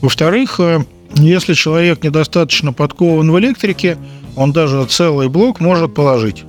Во-вторых, 0.00 0.60
э, 0.60 0.84
если 1.14 1.54
человек 1.54 2.02
недостаточно 2.02 2.72
подкован 2.72 3.30
в 3.30 3.38
электрике, 3.38 3.98
он 4.36 4.52
даже 4.52 4.84
целый 4.86 5.28
блок 5.28 5.60
может 5.60 5.94
положить. 5.94 6.44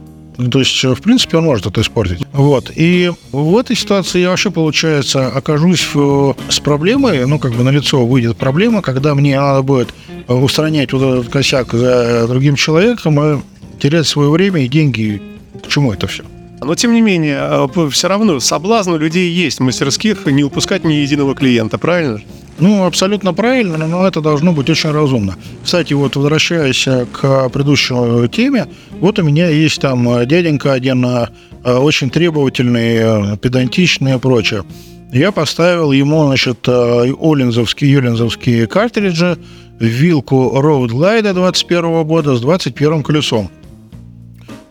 То 0.49 0.59
есть, 0.59 0.83
э, 0.83 0.93
в 0.93 1.01
принципе, 1.01 1.37
он 1.37 1.45
может 1.45 1.65
это 1.65 1.81
испортить. 1.81 2.25
Вот. 2.33 2.71
И 2.75 3.11
в 3.31 3.57
этой 3.57 3.75
ситуации 3.75 4.19
я 4.19 4.29
вообще, 4.29 4.51
получается, 4.51 5.27
окажусь 5.27 5.87
э, 5.93 6.33
с 6.49 6.59
проблемой, 6.59 7.25
ну, 7.25 7.39
как 7.39 7.53
бы 7.53 7.63
на 7.63 7.69
лицо 7.69 8.05
выйдет 8.05 8.37
проблема, 8.37 8.81
когда 8.81 9.15
мне 9.15 9.39
надо 9.39 9.61
будет 9.61 9.89
э, 10.27 10.33
устранять 10.33 10.93
вот 10.93 11.01
этот 11.01 11.31
косяк 11.31 11.73
за 11.73 12.27
другим 12.27 12.55
человеком 12.55 13.19
и 13.19 13.41
терять 13.79 14.07
свое 14.07 14.29
время 14.29 14.63
и 14.63 14.67
деньги. 14.67 15.21
К 15.63 15.67
чему 15.67 15.93
это 15.93 16.07
все? 16.07 16.23
Но, 16.61 16.75
тем 16.75 16.93
не 16.93 17.01
менее, 17.01 17.67
все 17.89 18.07
равно 18.07 18.39
соблазн 18.39 18.91
у 18.91 18.97
людей 18.97 19.31
есть 19.31 19.59
в 19.59 19.63
мастерских 19.63 20.27
не 20.27 20.43
упускать 20.43 20.83
ни 20.83 20.93
единого 20.93 21.33
клиента, 21.33 21.79
правильно? 21.79 22.21
Ну, 22.59 22.85
абсолютно 22.85 23.33
правильно, 23.33 23.77
но 23.87 24.07
это 24.07 24.21
должно 24.21 24.51
быть 24.51 24.69
очень 24.69 24.91
разумно. 24.91 25.35
Кстати, 25.63 25.93
вот 25.93 26.15
возвращаясь 26.15 26.87
к 27.11 27.49
предыдущей 27.49 28.27
теме, 28.27 28.67
вот 28.99 29.17
у 29.19 29.23
меня 29.23 29.49
есть 29.49 29.81
там 29.81 30.25
дяденька 30.27 30.73
один 30.73 31.03
э, 31.05 31.27
очень 31.63 32.09
требовательный, 32.09 33.33
э, 33.33 33.37
педантичный 33.37 34.15
и 34.15 34.19
прочее. 34.19 34.63
Я 35.11 35.31
поставил 35.33 35.91
ему, 35.91 36.25
значит, 36.25 36.67
э, 36.67 37.13
олинзовские, 37.19 37.91
юлинзовские 37.91 38.65
картриджи, 38.67 39.37
вилку 39.79 40.53
Road 40.55 40.89
Glide 40.89 41.33
21 41.33 42.03
года 42.03 42.35
с 42.35 42.41
21 42.41 43.03
колесом. 43.03 43.49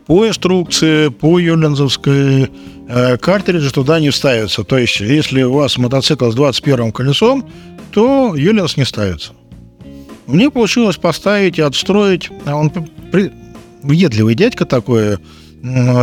По 0.07 0.27
инструкции, 0.27 1.09
по 1.09 1.39
юлинзовской 1.39 2.51
э, 2.89 3.17
картриджи 3.19 3.71
туда 3.71 4.01
не 4.01 4.11
ставятся. 4.11 4.65
То 4.65 4.79
есть, 4.79 5.01
если 5.01 5.43
у 5.43 5.53
вас 5.53 5.77
мотоцикл 5.77 6.31
с 6.31 6.35
21 6.35 6.93
колесом, 6.93 7.45
то 7.93 8.35
Юлинс 8.37 8.77
не 8.77 8.85
ставится. 8.85 9.33
Мне 10.27 10.51
получилось 10.51 10.97
поставить 10.97 11.59
и 11.59 11.63
отстроить, 11.63 12.31
а 12.45 12.55
он 12.55 12.71
при... 12.71 13.33
въедливый 13.83 14.35
дядька 14.35 14.65
такой, 14.65 15.19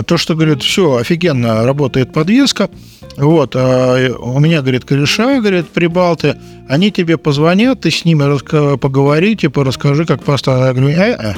то, 0.05 0.17
что, 0.17 0.35
говорит, 0.35 0.61
все, 0.61 0.97
офигенно 0.97 1.63
работает 1.63 2.13
подвеска, 2.13 2.69
вот, 3.15 3.55
а 3.55 4.13
у 4.19 4.39
меня, 4.39 4.61
говорит, 4.61 4.85
кореша, 4.85 5.39
говорит, 5.39 5.69
прибалты, 5.69 6.37
они 6.69 6.91
тебе 6.91 7.17
позвонят, 7.17 7.81
ты 7.81 7.89
с 7.89 8.05
ними 8.05 8.77
поговори, 8.77 9.35
типа, 9.35 9.63
расскажи, 9.63 10.05
как 10.05 10.23
поставить. 10.23 10.67
Я 10.67 10.73
говорю, 10.73 10.95
э-э. 10.95 11.33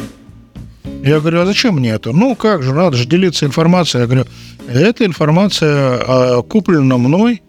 Я 1.04 1.20
говорю, 1.22 1.42
а 1.42 1.46
зачем 1.46 1.76
мне 1.76 1.92
это? 1.92 2.12
Ну, 2.12 2.36
как 2.36 2.64
же, 2.64 2.74
надо 2.74 2.98
же 2.98 3.06
делиться 3.06 3.46
информацией. 3.46 4.02
Я 4.02 4.08
говорю, 4.08 4.26
эта 4.68 5.06
информация 5.06 6.00
а, 6.02 6.42
куплена 6.42 6.98
мной, 6.98 7.42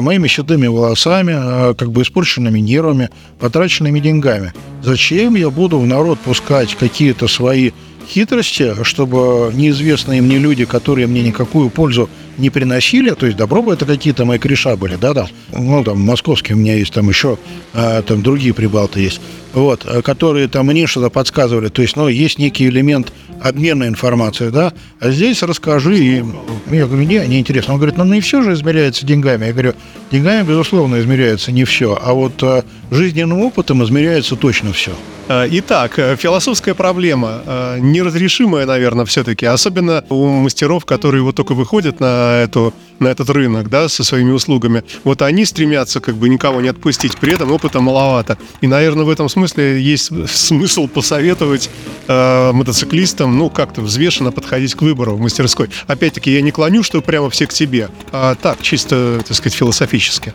моими 0.00 0.28
седыми 0.28 0.66
волосами, 0.66 1.34
а, 1.36 1.74
как 1.74 1.90
бы 1.90 2.02
испорченными 2.02 2.60
нервами, 2.60 3.10
потраченными 3.38 4.00
деньгами. 4.00 4.52
Зачем 4.82 5.34
я 5.34 5.50
буду 5.50 5.78
в 5.78 5.86
народ 5.86 6.18
пускать 6.20 6.74
какие-то 6.74 7.28
свои 7.28 7.72
хитрости, 8.08 8.74
чтобы 8.84 9.50
неизвестные 9.54 10.22
мне 10.22 10.38
люди, 10.38 10.64
которые 10.64 11.06
мне 11.06 11.22
никакую 11.22 11.70
пользу 11.70 12.08
не 12.38 12.50
приносили, 12.50 13.10
то 13.10 13.26
есть 13.26 13.38
добро 13.38 13.62
бы 13.62 13.72
это 13.72 13.86
какие-то 13.86 14.24
мои 14.24 14.38
кореша 14.38 14.76
были, 14.76 14.96
да-да, 14.96 15.28
ну, 15.52 15.84
там, 15.84 16.00
московские 16.00 16.56
у 16.56 16.58
меня 16.58 16.76
есть, 16.76 16.92
там 16.92 17.08
еще, 17.08 17.38
а, 17.72 18.02
там, 18.02 18.22
другие 18.22 18.54
прибалты 18.54 19.00
есть, 19.00 19.20
вот, 19.52 19.84
а, 19.84 20.02
которые 20.02 20.48
там 20.48 20.66
мне 20.66 20.86
что-то 20.86 21.10
подсказывали, 21.10 21.68
то 21.68 21.82
есть, 21.82 21.96
ну, 21.96 22.08
есть 22.08 22.38
некий 22.38 22.66
элемент 22.66 23.12
обмена 23.40 23.84
информацией, 23.84 24.50
да, 24.50 24.72
а 25.00 25.10
здесь 25.10 25.42
расскажи, 25.42 25.98
и 25.98 26.24
я 26.70 26.86
говорю, 26.86 27.04
не, 27.04 27.26
не 27.26 27.40
интересно, 27.40 27.74
он 27.74 27.80
говорит, 27.80 27.96
ну, 27.96 28.04
не 28.04 28.20
все 28.20 28.42
же 28.42 28.52
измеряется 28.52 29.06
деньгами, 29.06 29.46
я 29.46 29.52
говорю, 29.52 29.74
деньгами, 30.10 30.46
безусловно, 30.46 31.00
измеряется 31.00 31.52
не 31.52 31.64
все, 31.64 31.98
а 32.00 32.12
вот 32.12 32.42
а, 32.42 32.64
жизненным 32.90 33.40
опытом 33.40 33.82
измеряется 33.84 34.36
точно 34.36 34.72
все. 34.72 34.92
Итак, 35.26 35.98
э, 35.98 36.16
философская 36.16 36.74
проблема, 36.74 37.40
э, 37.46 37.78
неразрешимая, 37.80 38.66
наверное, 38.66 39.06
все-таки, 39.06 39.46
особенно 39.46 40.04
у 40.10 40.26
мастеров, 40.26 40.84
которые 40.84 41.22
вот 41.22 41.34
только 41.34 41.54
выходят 41.54 41.98
на, 41.98 42.23
эту, 42.24 42.74
на 42.98 43.08
этот 43.08 43.30
рынок, 43.30 43.68
да, 43.68 43.88
со 43.88 44.04
своими 44.04 44.32
услугами. 44.32 44.82
Вот 45.04 45.22
они 45.22 45.44
стремятся 45.44 46.00
как 46.00 46.16
бы 46.16 46.28
никого 46.28 46.60
не 46.60 46.68
отпустить, 46.68 47.16
при 47.16 47.34
этом 47.34 47.50
опыта 47.52 47.80
маловато. 47.80 48.38
И, 48.60 48.66
наверное, 48.66 49.04
в 49.04 49.10
этом 49.10 49.28
смысле 49.28 49.80
есть 49.80 50.10
смысл 50.28 50.88
посоветовать 50.88 51.70
э, 52.08 52.52
мотоциклистам, 52.52 53.36
ну, 53.38 53.50
как-то 53.50 53.80
взвешенно 53.80 54.32
подходить 54.32 54.74
к 54.74 54.82
выбору 54.82 55.16
в 55.16 55.20
мастерской. 55.20 55.68
Опять-таки, 55.86 56.32
я 56.32 56.40
не 56.42 56.50
клоню, 56.50 56.82
что 56.82 57.00
прямо 57.02 57.30
все 57.30 57.46
к 57.46 57.52
тебе, 57.52 57.88
а 58.12 58.34
так, 58.34 58.62
чисто, 58.62 59.22
так 59.26 59.36
сказать, 59.36 59.54
философически. 59.54 60.32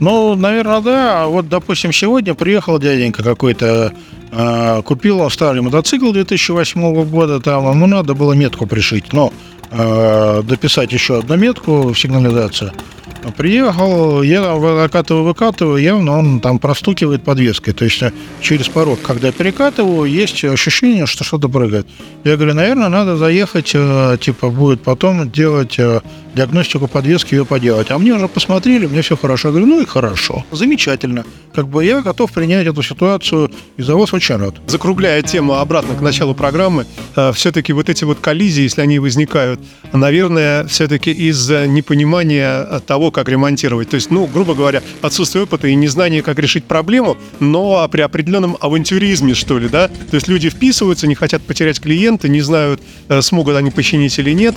Ну, 0.00 0.34
наверное, 0.34 0.80
да. 0.80 1.26
Вот, 1.26 1.48
допустим, 1.48 1.92
сегодня 1.92 2.34
приехал 2.34 2.78
дяденька 2.78 3.22
какой-то, 3.22 3.92
э, 4.32 4.82
купил 4.82 5.28
старый 5.28 5.60
мотоцикл 5.60 6.10
2008 6.10 7.04
года, 7.04 7.38
там 7.40 7.70
ему 7.70 7.86
надо 7.86 8.14
было 8.14 8.32
метку 8.32 8.66
пришить, 8.66 9.12
но 9.12 9.32
дописать 9.70 10.92
еще 10.92 11.18
одну 11.18 11.36
метку 11.36 11.92
в 11.92 11.98
сигнализацию. 11.98 12.72
Приехал, 13.36 14.22
я 14.22 14.54
выкатываю, 14.54 15.24
выкатываю, 15.24 15.76
явно 15.76 16.12
он 16.18 16.40
там 16.40 16.58
простукивает 16.58 17.22
подвеской. 17.22 17.74
То 17.74 17.84
есть 17.84 18.02
через 18.40 18.68
порог, 18.68 19.00
когда 19.02 19.30
перекатываю, 19.30 20.10
есть 20.10 20.42
ощущение, 20.44 21.06
что 21.06 21.22
что-то 21.22 21.48
прыгает. 21.48 21.86
Я 22.24 22.36
говорю, 22.36 22.54
наверное, 22.54 22.88
надо 22.88 23.16
заехать, 23.16 23.72
э, 23.74 24.16
типа, 24.20 24.48
будет 24.48 24.82
потом 24.82 25.30
делать 25.30 25.78
э, 25.78 26.00
диагностику 26.34 26.86
подвески, 26.86 27.34
ее 27.34 27.44
поделать. 27.44 27.90
А 27.90 27.98
мне 27.98 28.12
уже 28.12 28.28
посмотрели, 28.28 28.86
мне 28.86 29.02
все 29.02 29.16
хорошо. 29.16 29.48
Я 29.48 29.52
говорю, 29.52 29.66
ну 29.66 29.80
и 29.82 29.86
хорошо, 29.86 30.44
замечательно. 30.50 31.24
Как 31.54 31.68
бы 31.68 31.84
я 31.84 32.00
готов 32.00 32.32
принять 32.32 32.66
эту 32.66 32.82
ситуацию, 32.82 33.50
и 33.76 33.82
за 33.82 33.96
вас 33.96 34.12
очень 34.12 34.36
рад. 34.36 34.54
Закругляя 34.66 35.22
тему 35.22 35.54
обратно 35.54 35.94
к 35.94 36.00
началу 36.00 36.34
программы, 36.34 36.86
э, 37.16 37.32
все-таки 37.32 37.72
вот 37.72 37.88
эти 37.88 38.04
вот 38.04 38.20
коллизии, 38.20 38.62
если 38.62 38.80
они 38.80 38.98
возникают, 38.98 39.60
наверное, 39.92 40.66
все-таки 40.66 41.10
из-за 41.10 41.66
непонимания 41.66 42.80
того, 42.86 43.10
как 43.10 43.28
ремонтировать. 43.28 43.90
То 43.90 43.96
есть, 43.96 44.10
ну, 44.10 44.26
грубо 44.26 44.54
говоря, 44.54 44.82
отсутствие 45.02 45.44
опыта 45.44 45.68
и 45.68 45.74
незнание, 45.74 46.22
как 46.22 46.38
решить 46.38 46.64
проблему, 46.64 47.16
но 47.40 47.88
при 47.88 48.02
определенном 48.02 48.56
авантюризме, 48.60 49.34
что 49.34 49.58
ли, 49.58 49.68
да? 49.68 49.88
То 49.88 50.14
есть 50.14 50.28
люди 50.28 50.48
вписываются, 50.50 51.06
не 51.06 51.14
хотят 51.14 51.42
потерять 51.42 51.80
клиента, 51.80 52.28
не 52.28 52.40
знают, 52.40 52.80
э, 53.08 53.20
смогут 53.22 53.56
они 53.56 53.70
починить 53.70 54.18
или 54.18 54.32
нет. 54.32 54.54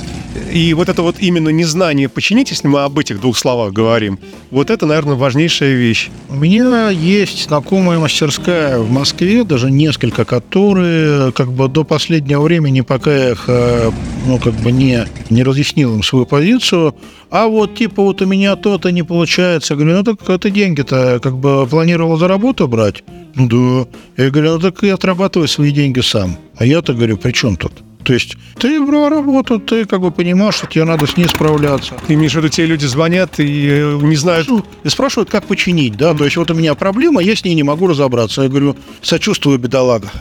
И 0.51 0.73
вот 0.73 0.89
это 0.89 1.01
вот 1.01 1.17
именно 1.19 1.49
незнание 1.63 2.09
починить, 2.09 2.51
если 2.51 2.67
мы 2.67 2.83
об 2.83 2.99
этих 2.99 3.21
двух 3.21 3.37
словах 3.37 3.71
говорим, 3.71 4.19
вот 4.51 4.69
это, 4.69 4.85
наверное, 4.85 5.15
важнейшая 5.15 5.75
вещь. 5.75 6.09
У 6.29 6.35
меня 6.35 6.89
есть 6.89 7.45
знакомая 7.47 7.99
мастерская 7.99 8.79
в 8.79 8.91
Москве, 8.91 9.43
даже 9.45 9.71
несколько, 9.71 10.25
которые 10.25 11.31
как 11.31 11.51
бы 11.53 11.69
до 11.69 11.83
последнего 11.85 12.41
времени, 12.41 12.81
пока 12.81 13.11
я 13.11 13.31
их, 13.31 13.45
э, 13.47 13.91
ну, 14.27 14.39
как 14.39 14.53
бы 14.55 14.71
не, 14.71 15.07
не 15.29 15.43
разъяснил 15.43 15.95
им 15.95 16.03
свою 16.03 16.25
позицию, 16.25 16.93
а 17.29 17.47
вот 17.47 17.75
типа 17.75 18.03
вот 18.03 18.21
у 18.21 18.25
меня 18.25 18.55
то-то 18.55 18.91
не 18.91 19.03
получается. 19.03 19.73
Я 19.73 19.77
говорю, 19.79 19.97
ну 19.97 20.03
так 20.03 20.29
это 20.29 20.49
деньги-то 20.49 21.19
как 21.23 21.37
бы 21.37 21.65
планировал 21.65 22.17
за 22.17 22.27
работу 22.27 22.67
брать? 22.67 23.03
Ну 23.35 23.47
да. 23.47 24.23
Я 24.23 24.29
говорю, 24.29 24.51
ну 24.51 24.59
так 24.59 24.83
я 24.83 24.93
отрабатываю 24.93 25.47
свои 25.47 25.71
деньги 25.71 26.01
сам. 26.01 26.37
А 26.57 26.65
я-то 26.65 26.93
говорю, 26.93 27.17
при 27.17 27.31
чем 27.31 27.55
тут? 27.55 27.71
То 28.03 28.13
есть 28.13 28.37
ты 28.59 28.83
брал 28.85 29.09
работу, 29.09 29.59
ты 29.59 29.85
как 29.85 30.01
бы 30.01 30.11
понимаешь, 30.11 30.55
что 30.55 30.67
тебе 30.67 30.83
надо 30.83 31.07
с 31.07 31.17
ней 31.17 31.27
справляться. 31.27 31.95
Ты 32.07 32.13
имеешь 32.13 32.33
в 32.33 32.35
виду, 32.35 32.49
те 32.49 32.65
люди 32.65 32.85
звонят 32.85 33.39
и 33.39 33.67
э, 33.69 33.99
не 34.01 34.15
знают... 34.15 34.49
И 34.83 34.89
спрашивают, 34.89 35.29
как 35.29 35.45
починить, 35.45 35.95
да? 35.95 36.13
То 36.13 36.25
есть 36.25 36.37
вот 36.37 36.51
у 36.51 36.53
меня 36.53 36.75
проблема, 36.75 37.21
я 37.21 37.35
с 37.35 37.43
ней 37.43 37.55
не 37.55 37.63
могу 37.63 37.87
разобраться. 37.87 38.43
Я 38.43 38.49
говорю, 38.49 38.75
сочувствую, 39.01 39.57
бедолага. 39.57 40.11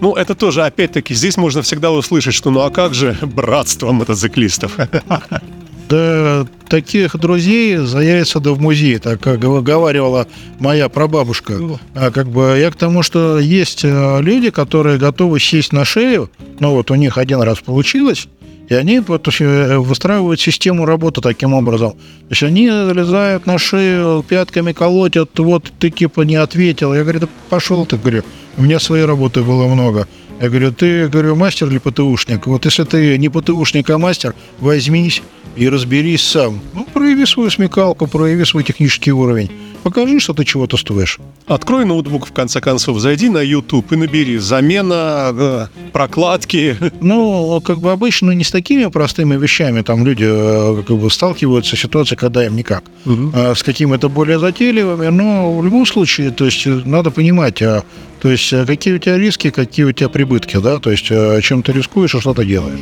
Ну, 0.00 0.14
это 0.14 0.34
тоже, 0.34 0.64
опять-таки, 0.64 1.14
здесь 1.14 1.36
можно 1.36 1.62
всегда 1.62 1.90
услышать, 1.90 2.34
что 2.34 2.50
ну 2.50 2.60
а 2.60 2.70
как 2.70 2.94
же 2.94 3.16
братство 3.22 3.92
мотоциклистов? 3.92 4.76
Да 5.88 6.46
таких 6.68 7.16
друзей 7.16 7.78
заявится 7.78 8.40
да 8.40 8.52
в 8.52 8.60
музей, 8.60 8.98
так 8.98 9.20
как 9.20 9.40
говорила 9.40 10.26
моя 10.58 10.88
прабабушка. 10.88 11.54
А 11.94 12.10
как 12.10 12.28
бы 12.28 12.56
я 12.58 12.70
к 12.70 12.76
тому, 12.76 13.02
что 13.02 13.38
есть 13.38 13.84
э, 13.84 14.20
люди, 14.20 14.50
которые 14.50 14.98
готовы 14.98 15.40
сесть 15.40 15.72
на 15.72 15.84
шею, 15.84 16.30
ну 16.60 16.72
вот 16.72 16.90
у 16.90 16.94
них 16.94 17.16
один 17.16 17.40
раз 17.40 17.60
получилось, 17.60 18.28
и 18.68 18.74
они 18.74 19.00
вот, 19.00 19.26
э, 19.40 19.78
выстраивают 19.78 20.40
систему 20.40 20.84
работы 20.84 21.22
таким 21.22 21.54
образом. 21.54 21.92
То 21.92 22.30
есть 22.30 22.42
они 22.42 22.68
залезают 22.68 23.46
на 23.46 23.56
шею, 23.56 24.22
пятками 24.28 24.72
колотят, 24.72 25.38
вот 25.38 25.72
ты 25.78 25.90
типа 25.90 26.22
не 26.22 26.36
ответил. 26.36 26.92
Я 26.94 27.02
говорю, 27.02 27.20
да 27.20 27.28
пошел 27.48 27.86
ты, 27.86 27.96
говорю, 27.96 28.24
у 28.58 28.62
меня 28.62 28.78
своей 28.78 29.06
работы 29.06 29.42
было 29.42 29.66
много. 29.66 30.06
Я 30.40 30.48
говорю, 30.48 30.72
ты, 30.72 31.08
говорю, 31.08 31.34
мастер 31.34 31.68
или 31.68 31.78
ПТУшник? 31.78 32.46
Вот 32.46 32.64
если 32.64 32.84
ты 32.84 33.18
не 33.18 33.28
ПТУшник, 33.28 33.90
а 33.90 33.98
мастер, 33.98 34.34
возьмись 34.60 35.22
и 35.56 35.68
разберись 35.68 36.22
сам. 36.22 36.60
Ну, 36.74 36.86
прояви 36.92 37.26
свою 37.26 37.50
смекалку, 37.50 38.06
прояви 38.06 38.44
свой 38.44 38.62
технический 38.62 39.12
уровень. 39.12 39.50
Покажи, 39.82 40.20
что 40.20 40.34
ты 40.34 40.44
чего-то 40.44 40.76
стоишь. 40.76 41.18
Открой 41.46 41.84
ноутбук, 41.84 42.26
в 42.26 42.32
конце 42.32 42.60
концов, 42.60 42.98
зайди 42.98 43.28
на 43.28 43.38
YouTube 43.38 43.92
и 43.92 43.96
набери 43.96 44.38
замена, 44.38 45.30
э, 45.32 45.66
прокладки. 45.92 46.76
Ну, 47.00 47.60
как 47.60 47.78
бы 47.78 47.92
обычно 47.92 48.32
не 48.32 48.44
с 48.44 48.50
такими 48.50 48.86
простыми 48.86 49.36
вещами 49.36 49.82
там 49.82 50.04
люди 50.04 50.26
э, 50.28 50.82
как 50.86 50.96
бы 50.96 51.10
сталкиваются 51.10 51.76
с 51.76 51.80
ситуацией, 51.80 52.18
когда 52.18 52.44
им 52.44 52.56
никак. 52.56 52.84
Мгм. 53.04 53.32
А 53.34 53.54
с 53.54 53.62
какими-то 53.62 54.08
более 54.08 54.38
затейливыми, 54.38 55.06
но 55.08 55.56
в 55.56 55.64
любом 55.64 55.86
случае, 55.86 56.30
то 56.30 56.44
есть 56.44 56.66
э, 56.66 56.82
надо 56.84 57.10
понимать, 57.10 57.62
а, 57.62 57.82
то 58.20 58.30
есть 58.30 58.50
какие 58.66 58.94
у 58.94 58.98
тебя 58.98 59.16
риски, 59.16 59.50
какие 59.50 59.86
у 59.86 59.92
тебя 59.92 60.08
прибытки, 60.28 60.58
да, 60.58 60.78
то 60.78 60.90
есть 60.90 61.10
э, 61.10 61.40
чем 61.42 61.62
ты 61.62 61.72
рискуешь 61.72 62.14
и 62.14 62.20
что 62.20 62.34
ты 62.34 62.44
делаешь. 62.44 62.80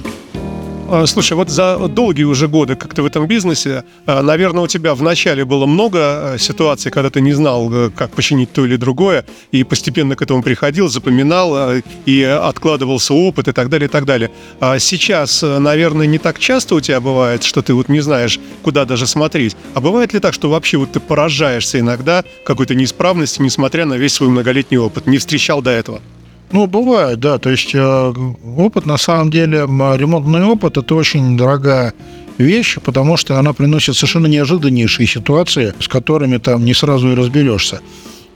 А, 0.88 1.06
Слушай, 1.06 1.34
вот 1.34 1.48
за 1.48 1.78
долгие 1.88 2.24
уже 2.24 2.48
годы, 2.48 2.76
как 2.76 2.94
ты 2.94 3.02
в 3.02 3.06
этом 3.06 3.26
бизнесе, 3.26 3.84
а, 4.06 4.22
наверное, 4.22 4.64
у 4.64 4.66
тебя 4.66 4.94
в 4.94 5.02
начале 5.02 5.44
было 5.44 5.66
много 5.66 5.98
э, 5.98 6.38
ситуаций, 6.38 6.90
когда 6.90 7.10
ты 7.10 7.20
не 7.20 7.32
знал, 7.32 7.72
э, 7.72 7.90
как 7.90 8.10
починить 8.10 8.52
то 8.52 8.64
или 8.64 8.76
другое, 8.76 9.24
и 9.52 9.64
постепенно 9.64 10.16
к 10.16 10.22
этому 10.22 10.42
приходил, 10.42 10.88
запоминал, 10.88 11.82
и 12.06 12.22
откладывался 12.22 13.14
опыт 13.14 13.48
и 13.48 13.52
так 13.52 13.68
далее, 13.68 13.88
и 13.88 13.90
так 13.90 14.04
далее. 14.04 14.30
А 14.60 14.78
сейчас, 14.78 15.42
э, 15.42 15.58
наверное, 15.58 16.06
не 16.06 16.18
так 16.18 16.38
часто 16.38 16.74
у 16.74 16.80
тебя 16.80 17.00
бывает, 17.00 17.44
что 17.44 17.62
ты 17.62 17.74
вот 17.74 17.88
не 17.88 18.00
знаешь, 18.00 18.40
куда 18.62 18.84
даже 18.84 19.06
смотреть. 19.06 19.56
А 19.74 19.80
бывает 19.80 20.12
ли 20.12 20.20
так, 20.20 20.34
что 20.34 20.50
вообще 20.50 20.78
вот 20.78 20.92
ты 20.92 21.00
поражаешься 21.00 21.78
иногда 21.78 22.24
какой-то 22.44 22.74
неисправности, 22.74 23.42
несмотря 23.42 23.86
на 23.86 23.94
весь 23.94 24.14
свой 24.14 24.30
многолетний 24.30 24.78
опыт? 24.78 25.06
Не 25.06 25.18
встречал 25.18 25.62
до 25.62 25.70
этого? 25.70 26.00
Ну, 26.52 26.66
бывает, 26.66 27.20
да. 27.20 27.38
То 27.38 27.50
есть 27.50 27.74
э, 27.74 28.14
опыт, 28.56 28.86
на 28.86 28.96
самом 28.96 29.30
деле, 29.30 29.60
ремонтный 29.60 30.44
опыт– 30.44 30.76
это 30.78 30.94
очень 30.94 31.36
дорогая 31.36 31.92
вещь, 32.38 32.78
потому 32.84 33.16
что 33.16 33.38
она 33.38 33.52
приносит 33.52 33.96
совершенно 33.96 34.26
неожиданнейшие 34.26 35.06
ситуации, 35.06 35.74
с 35.80 35.88
которыми 35.88 36.38
там 36.38 36.64
не 36.64 36.74
сразу 36.74 37.10
и 37.12 37.14
разберешься. 37.14 37.80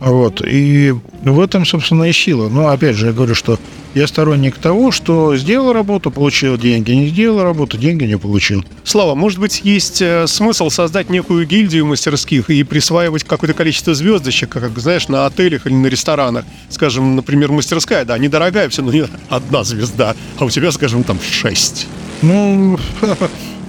Вот. 0.01 0.43
И 0.45 0.95
в 1.23 1.41
этом, 1.41 1.67
собственно, 1.67 2.05
и 2.05 2.13
сила. 2.13 2.49
Но, 2.49 2.69
опять 2.69 2.97
же, 2.97 3.07
я 3.09 3.13
говорю, 3.13 3.35
что 3.35 3.59
я 3.95 4.07
сторонник 4.07 4.57
того, 4.57 4.93
что 4.93 5.37
сделал 5.37 5.73
работу, 5.73 6.11
получил 6.11 6.57
деньги, 6.57 6.93
не 6.93 7.09
сделал 7.09 7.43
работу, 7.43 7.77
деньги 7.77 8.05
не 8.05 8.17
получил. 8.17 8.65
Слава, 8.85 9.15
может 9.15 9.39
быть, 9.39 9.61
есть 9.63 10.01
э, 10.01 10.27
смысл 10.27 10.71
создать 10.71 11.11
некую 11.11 11.47
гильдию 11.47 11.87
мастерских 11.87 12.49
и 12.49 12.63
присваивать 12.63 13.25
какое-то 13.25 13.55
количество 13.55 13.95
звездочек, 13.95 14.49
как, 14.49 14.79
знаешь, 14.79 15.09
на 15.09 15.27
отелях 15.27 15.67
или 15.67 15.75
на 15.75 15.89
ресторанах. 15.89 16.45
Скажем, 16.71 17.17
например, 17.17 17.53
мастерская, 17.53 18.05
да, 18.05 18.17
недорогая 18.17 18.69
все, 18.69 18.83
но 18.83 18.93
не 18.93 19.07
одна 19.29 19.65
звезда, 19.65 20.15
а 20.39 20.45
у 20.45 20.51
тебя, 20.51 20.73
скажем, 20.73 21.05
там 21.05 21.19
шесть. 21.21 21.87
Ну, 22.23 22.79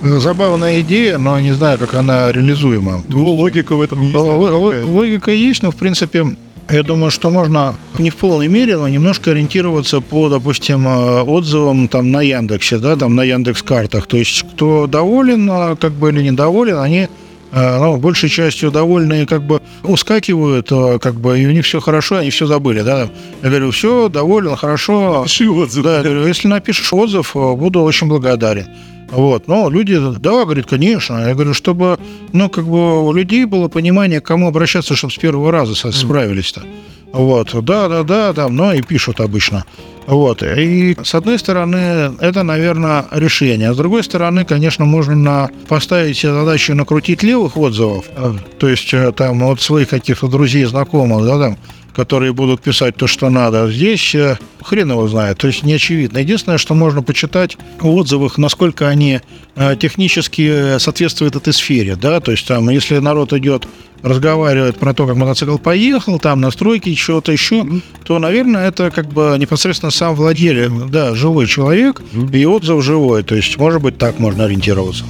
забавная 0.02 0.82
идея, 0.82 1.18
но 1.18 1.40
не 1.40 1.52
знаю, 1.54 1.78
как 1.78 1.94
она 1.94 2.32
реализуема. 2.32 3.04
Ну, 3.08 3.24
логика 3.26 3.76
в 3.76 3.82
этом 3.82 4.02
есть. 4.02 4.16
Л- 4.16 4.86
Логика 4.90 5.32
есть, 5.32 5.64
но, 5.64 5.72
в 5.72 5.76
принципе, 5.76 6.26
я 6.70 6.84
думаю, 6.84 7.12
что 7.12 7.30
можно 7.30 7.76
не 8.00 8.10
в 8.10 8.16
полной 8.16 8.48
мере, 8.48 8.78
но 8.78 8.88
немножко 8.88 9.32
ориентироваться 9.32 10.00
по, 10.02 10.30
допустим, 10.30 10.88
э, 10.88 11.22
отзывам 11.22 11.88
там 11.88 12.12
на 12.12 12.22
Яндексе, 12.22 12.78
да, 12.78 12.96
там 12.96 13.16
на 13.16 13.24
Яндекс 13.24 13.62
картах. 13.64 14.08
То 14.08 14.18
есть, 14.18 14.44
кто 14.54 14.88
доволен, 14.88 15.50
а, 15.52 15.76
как 15.76 15.92
бы 15.94 16.10
или 16.10 16.22
недоволен, 16.24 16.78
они 16.80 17.08
э, 17.52 17.78
ну, 17.80 17.98
большей 17.98 18.30
частью 18.30 18.72
довольные 18.72 19.26
как 19.26 19.44
бы 19.44 19.62
ускакивают, 19.84 20.72
э, 20.72 21.00
как 21.00 21.16
бы, 21.16 21.38
и 21.40 21.46
у 21.46 21.52
них 21.52 21.66
все 21.66 21.82
хорошо, 21.82 22.18
они 22.18 22.30
все 22.30 22.46
забыли, 22.46 22.82
да. 22.82 23.10
Я 23.44 23.50
говорю, 23.50 23.72
все, 23.72 24.08
доволен, 24.08 24.56
хорошо. 24.56 25.24
Пиши 25.26 25.50
отзыв. 25.50 25.84
Да, 25.84 25.98
я 25.98 26.04
говорю, 26.04 26.26
если 26.26 26.48
напишешь 26.48 26.94
отзыв, 26.94 27.32
буду 27.36 27.82
очень 27.82 28.08
благодарен. 28.08 28.68
Вот, 29.12 29.48
но 29.48 29.70
люди, 29.70 30.00
да, 30.20 30.44
говорит, 30.44 30.66
конечно. 30.68 31.28
Я 31.28 31.34
говорю, 31.34 31.54
чтобы, 31.54 32.00
ну, 32.32 32.50
как 32.50 32.66
бы 32.66 33.06
у 33.06 33.14
людей 33.14 33.46
было 33.46 33.68
понимание, 33.68 34.22
к 34.22 34.26
кому 34.26 34.48
обращаться, 34.48 34.96
чтобы 34.96 35.14
с 35.14 35.18
первого 35.18 35.52
раза 35.52 35.76
справились-то. 35.92 36.64
Вот, 37.12 37.54
да, 37.66 37.90
да, 37.90 38.04
да, 38.04 38.34
там, 38.34 38.56
ну, 38.56 38.72
и 38.72 38.82
пишут 38.82 39.20
обычно. 39.20 39.66
Вот, 40.08 40.42
и 40.44 40.98
с 41.04 41.14
одной 41.14 41.38
стороны, 41.38 42.14
это, 42.20 42.44
наверное, 42.44 43.06
решение. 43.12 43.70
А 43.70 43.74
с 43.74 43.78
другой 43.78 44.04
стороны, 44.04 44.46
конечно, 44.46 44.86
можно 44.86 45.16
на, 45.16 45.50
поставить 45.68 46.18
себе 46.18 46.34
задачу 46.34 46.74
накрутить 46.74 47.22
левых 47.22 47.56
отзывов, 47.56 48.06
э, 48.16 48.34
то 48.58 48.68
есть 48.68 48.94
э, 48.94 49.12
там 49.12 49.44
от 49.44 49.62
своих 49.62 49.90
каких-то 49.90 50.28
друзей, 50.28 50.64
знакомых, 50.66 51.26
да, 51.26 51.40
там, 51.40 51.58
которые 51.96 52.34
будут 52.34 52.62
писать 52.62 52.96
то, 52.96 53.08
что 53.08 53.30
надо. 53.30 53.72
Здесь 53.72 54.16
э, 54.16 54.38
хрен 54.64 54.92
его 54.92 55.08
знает, 55.08 55.38
то 55.38 55.48
есть 55.48 55.64
не 55.64 55.74
очевидно. 55.74 56.20
Единственное, 56.20 56.58
что 56.58 56.74
можно 56.74 57.02
почитать 57.04 57.58
в 57.80 57.90
отзывах, 57.90 58.38
насколько 58.38 58.88
они 58.88 59.22
э, 59.56 59.76
технически 59.76 60.50
э, 60.50 60.80
соответствуют 60.80 61.36
этой 61.36 61.54
сфере, 61.54 61.96
да, 61.96 62.20
то 62.20 62.32
есть 62.32 62.48
там, 62.48 62.70
если 62.70 62.98
народ 62.98 63.34
идет 63.34 63.68
разговаривает 64.02 64.78
про 64.78 64.94
то, 64.94 65.06
как 65.06 65.16
мотоцикл 65.16 65.58
поехал, 65.58 66.20
там 66.20 66.42
настройки, 66.42 66.94
чего-то 66.96 67.32
еще, 67.32 67.66
то, 68.04 68.20
наверное, 68.20 68.68
это 68.68 68.90
как 68.90 69.08
бы 69.08 69.36
непосредственно 69.38 69.92
сам 69.92 70.16
владелец, 70.16 70.72
да, 70.90 71.14
живой 71.14 71.48
человек, 71.48 72.02
и 72.34 72.46
отзыв 72.46 72.84
живой, 72.84 73.24
то 73.24 73.36
есть, 73.36 73.58
может 73.58 73.82
быть, 73.82 73.98
так 73.98 74.20
можно 74.20 74.46
ориентироваться. 74.46 75.06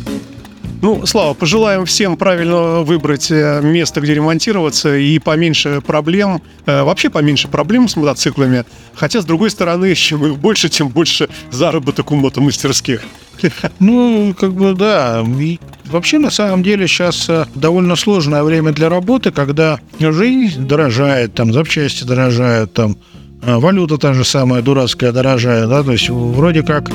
Ну, 0.82 1.06
Слава, 1.06 1.36
пожелаем 1.36 1.86
всем 1.86 2.17
правильно 2.17 2.82
выбрать 2.82 3.30
э, 3.30 3.62
место, 3.62 4.02
где 4.02 4.15
ремонтироваться, 4.15 4.98
и 4.98 5.20
поменьше 5.20 5.80
проблем, 5.80 6.41
э, 6.65 6.82
вообще 6.82 7.12
поменьше 7.12 7.48
проблем 7.48 7.88
с 7.88 7.96
мотоциклами. 7.96 8.65
Хотя, 8.96 9.22
с 9.22 9.26
другой 9.26 9.52
стороны, 9.52 9.94
чем 9.96 10.26
их 10.26 10.39
больше, 10.39 10.70
тем 10.70 10.88
больше 10.89 11.30
заработок 11.52 12.12
у 12.12 12.15
мотомастерских. 12.15 13.02
Ну, 13.80 14.36
как 14.39 14.54
бы 14.54 14.74
да. 14.74 15.24
И 15.39 15.60
вообще, 15.86 16.17
на 16.17 16.32
самом 16.32 16.63
деле, 16.63 16.88
сейчас 16.88 17.30
довольно 17.54 17.96
сложное 17.96 18.41
время 18.41 18.72
для 18.72 18.89
работы, 18.89 19.32
когда 19.32 19.80
жизнь 20.00 20.65
дорожает, 20.65 21.36
там 21.36 21.54
запчасти 21.54 22.06
дорожают, 22.06 22.74
там 22.74 22.98
э, 23.44 23.56
валюта 23.56 24.00
та 24.00 24.13
же 24.13 24.24
самая 24.26 24.63
дурацкая 24.63 25.12
дорожает, 25.12 25.70
да, 25.70 25.84
то 25.84 25.91
есть 25.91 26.10
вроде 26.10 26.63
как 26.63 26.89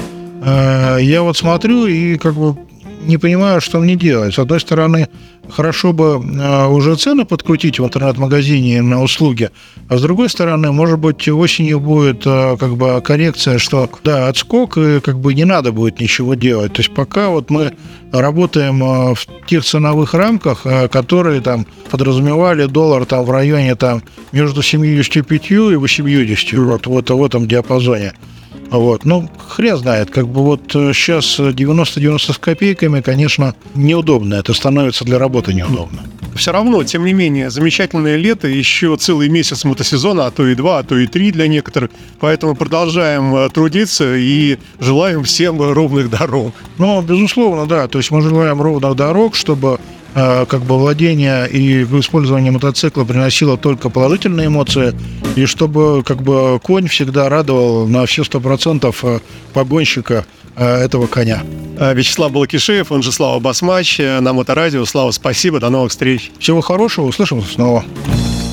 э, 0.44 0.98
я 1.02 1.22
вот 1.22 1.36
смотрю 1.36 1.86
и 1.86 2.16
как 2.16 2.34
бы 2.34 2.56
не 3.06 3.18
понимаю, 3.18 3.60
что 3.60 3.78
мне 3.78 3.96
делать. 3.96 4.34
С 4.34 4.38
одной 4.38 4.60
стороны, 4.60 5.08
хорошо 5.48 5.92
бы 5.92 6.22
э, 6.22 6.66
уже 6.66 6.96
цены 6.96 7.24
подкрутить 7.24 7.78
в 7.78 7.84
интернет-магазине 7.84 8.82
на 8.82 9.02
услуги, 9.02 9.50
а 9.88 9.96
с 9.96 10.02
другой 10.02 10.28
стороны, 10.28 10.72
может 10.72 10.98
быть, 10.98 11.28
осенью 11.28 11.80
будет 11.80 12.26
э, 12.26 12.56
как 12.58 12.76
бы 12.76 13.00
коррекция, 13.00 13.58
что 13.58 13.88
да, 14.04 14.28
отскок, 14.28 14.76
и 14.76 15.00
как 15.00 15.18
бы 15.18 15.34
не 15.34 15.44
надо 15.44 15.72
будет 15.72 16.00
ничего 16.00 16.34
делать. 16.34 16.72
То 16.72 16.80
есть 16.80 16.92
пока 16.94 17.28
вот 17.28 17.50
мы 17.50 17.72
работаем 18.12 18.82
э, 18.82 19.14
в 19.14 19.26
тех 19.46 19.64
ценовых 19.64 20.14
рамках, 20.14 20.66
которые 20.90 21.40
там 21.40 21.66
подразумевали 21.90 22.66
доллар 22.66 23.04
там 23.04 23.24
в 23.24 23.30
районе 23.30 23.74
там 23.76 24.02
между 24.32 24.62
75 24.62 25.50
и 25.50 25.76
80, 25.76 26.52
вот, 26.58 26.86
вот 26.86 27.10
в 27.10 27.24
этом 27.24 27.46
диапазоне. 27.46 28.12
Вот. 28.70 29.04
Ну, 29.04 29.28
хрен 29.48 29.76
знает, 29.76 30.10
как 30.10 30.28
бы 30.28 30.42
вот 30.42 30.74
э, 30.74 30.92
сейчас 30.92 31.38
90-90 31.38 32.32
с 32.32 32.38
копейками, 32.38 33.00
конечно, 33.00 33.54
неудобно. 33.74 34.34
Это 34.34 34.54
становится 34.54 35.04
для 35.04 35.18
работы 35.18 35.54
неудобно. 35.54 36.02
Все 36.34 36.52
равно, 36.52 36.84
тем 36.84 37.04
не 37.04 37.14
менее, 37.14 37.48
замечательное 37.48 38.16
лето, 38.16 38.46
еще 38.46 38.96
целый 38.98 39.28
месяц 39.28 39.64
мотосезона, 39.64 40.26
а 40.26 40.30
то 40.30 40.46
и 40.46 40.54
два, 40.54 40.80
а 40.80 40.82
то 40.82 40.98
и 40.98 41.06
три 41.06 41.32
для 41.32 41.48
некоторых. 41.48 41.90
Поэтому 42.20 42.54
продолжаем 42.54 43.34
э, 43.34 43.48
трудиться 43.48 44.16
и 44.16 44.58
желаем 44.78 45.24
всем 45.24 45.60
ровных 45.60 46.10
дорог. 46.10 46.52
Ну, 46.78 47.00
безусловно, 47.02 47.66
да. 47.66 47.88
То 47.88 47.98
есть 47.98 48.10
мы 48.10 48.20
желаем 48.20 48.60
ровных 48.60 48.96
дорог, 48.96 49.34
чтобы 49.34 49.78
э, 49.78 49.95
как 50.16 50.62
бы 50.62 50.78
владение 50.78 51.46
и 51.46 51.82
использование 51.82 52.50
мотоцикла 52.50 53.04
приносило 53.04 53.58
только 53.58 53.90
положительные 53.90 54.46
эмоции, 54.46 54.94
и 55.36 55.44
чтобы 55.44 56.02
как 56.04 56.22
бы 56.22 56.58
конь 56.62 56.88
всегда 56.88 57.28
радовал 57.28 57.86
на 57.86 58.06
все 58.06 58.24
сто 58.24 58.40
процентов 58.40 59.04
э, 59.04 59.20
погонщика 59.52 60.24
э, 60.56 60.84
этого 60.84 61.06
коня. 61.06 61.42
Э, 61.78 61.94
Вячеслав 61.94 62.32
Балакишеев, 62.32 62.90
он 62.90 63.02
же 63.02 63.12
Слава 63.12 63.38
Басмач, 63.38 64.00
э, 64.00 64.20
на 64.20 64.32
Моторадио. 64.32 64.84
Слава, 64.86 65.10
спасибо, 65.10 65.60
до 65.60 65.68
новых 65.68 65.90
встреч. 65.90 66.30
Всего 66.38 66.62
хорошего, 66.62 67.06
услышимся 67.06 67.52
снова. 67.52 67.84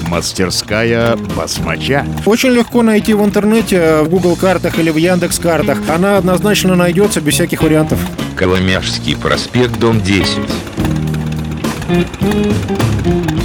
Мастерская 0.09 1.15
басмача. 1.35 2.05
Очень 2.25 2.49
легко 2.49 2.83
найти 2.83 3.13
в 3.13 3.23
интернете, 3.23 4.01
в 4.01 4.09
Google 4.09 4.35
картах 4.35 4.77
или 4.77 4.91
в 4.91 4.97
Яндекс 4.97 5.39
картах. 5.39 5.79
Она 5.87 6.17
однозначно 6.17 6.75
найдется 6.75 7.21
без 7.21 7.35
всяких 7.35 7.63
вариантов. 7.63 7.99
Коломяжский 8.35 9.15
проспект, 9.15 9.79
дом 9.79 10.01
10. 10.01 10.39
Música 11.89 13.42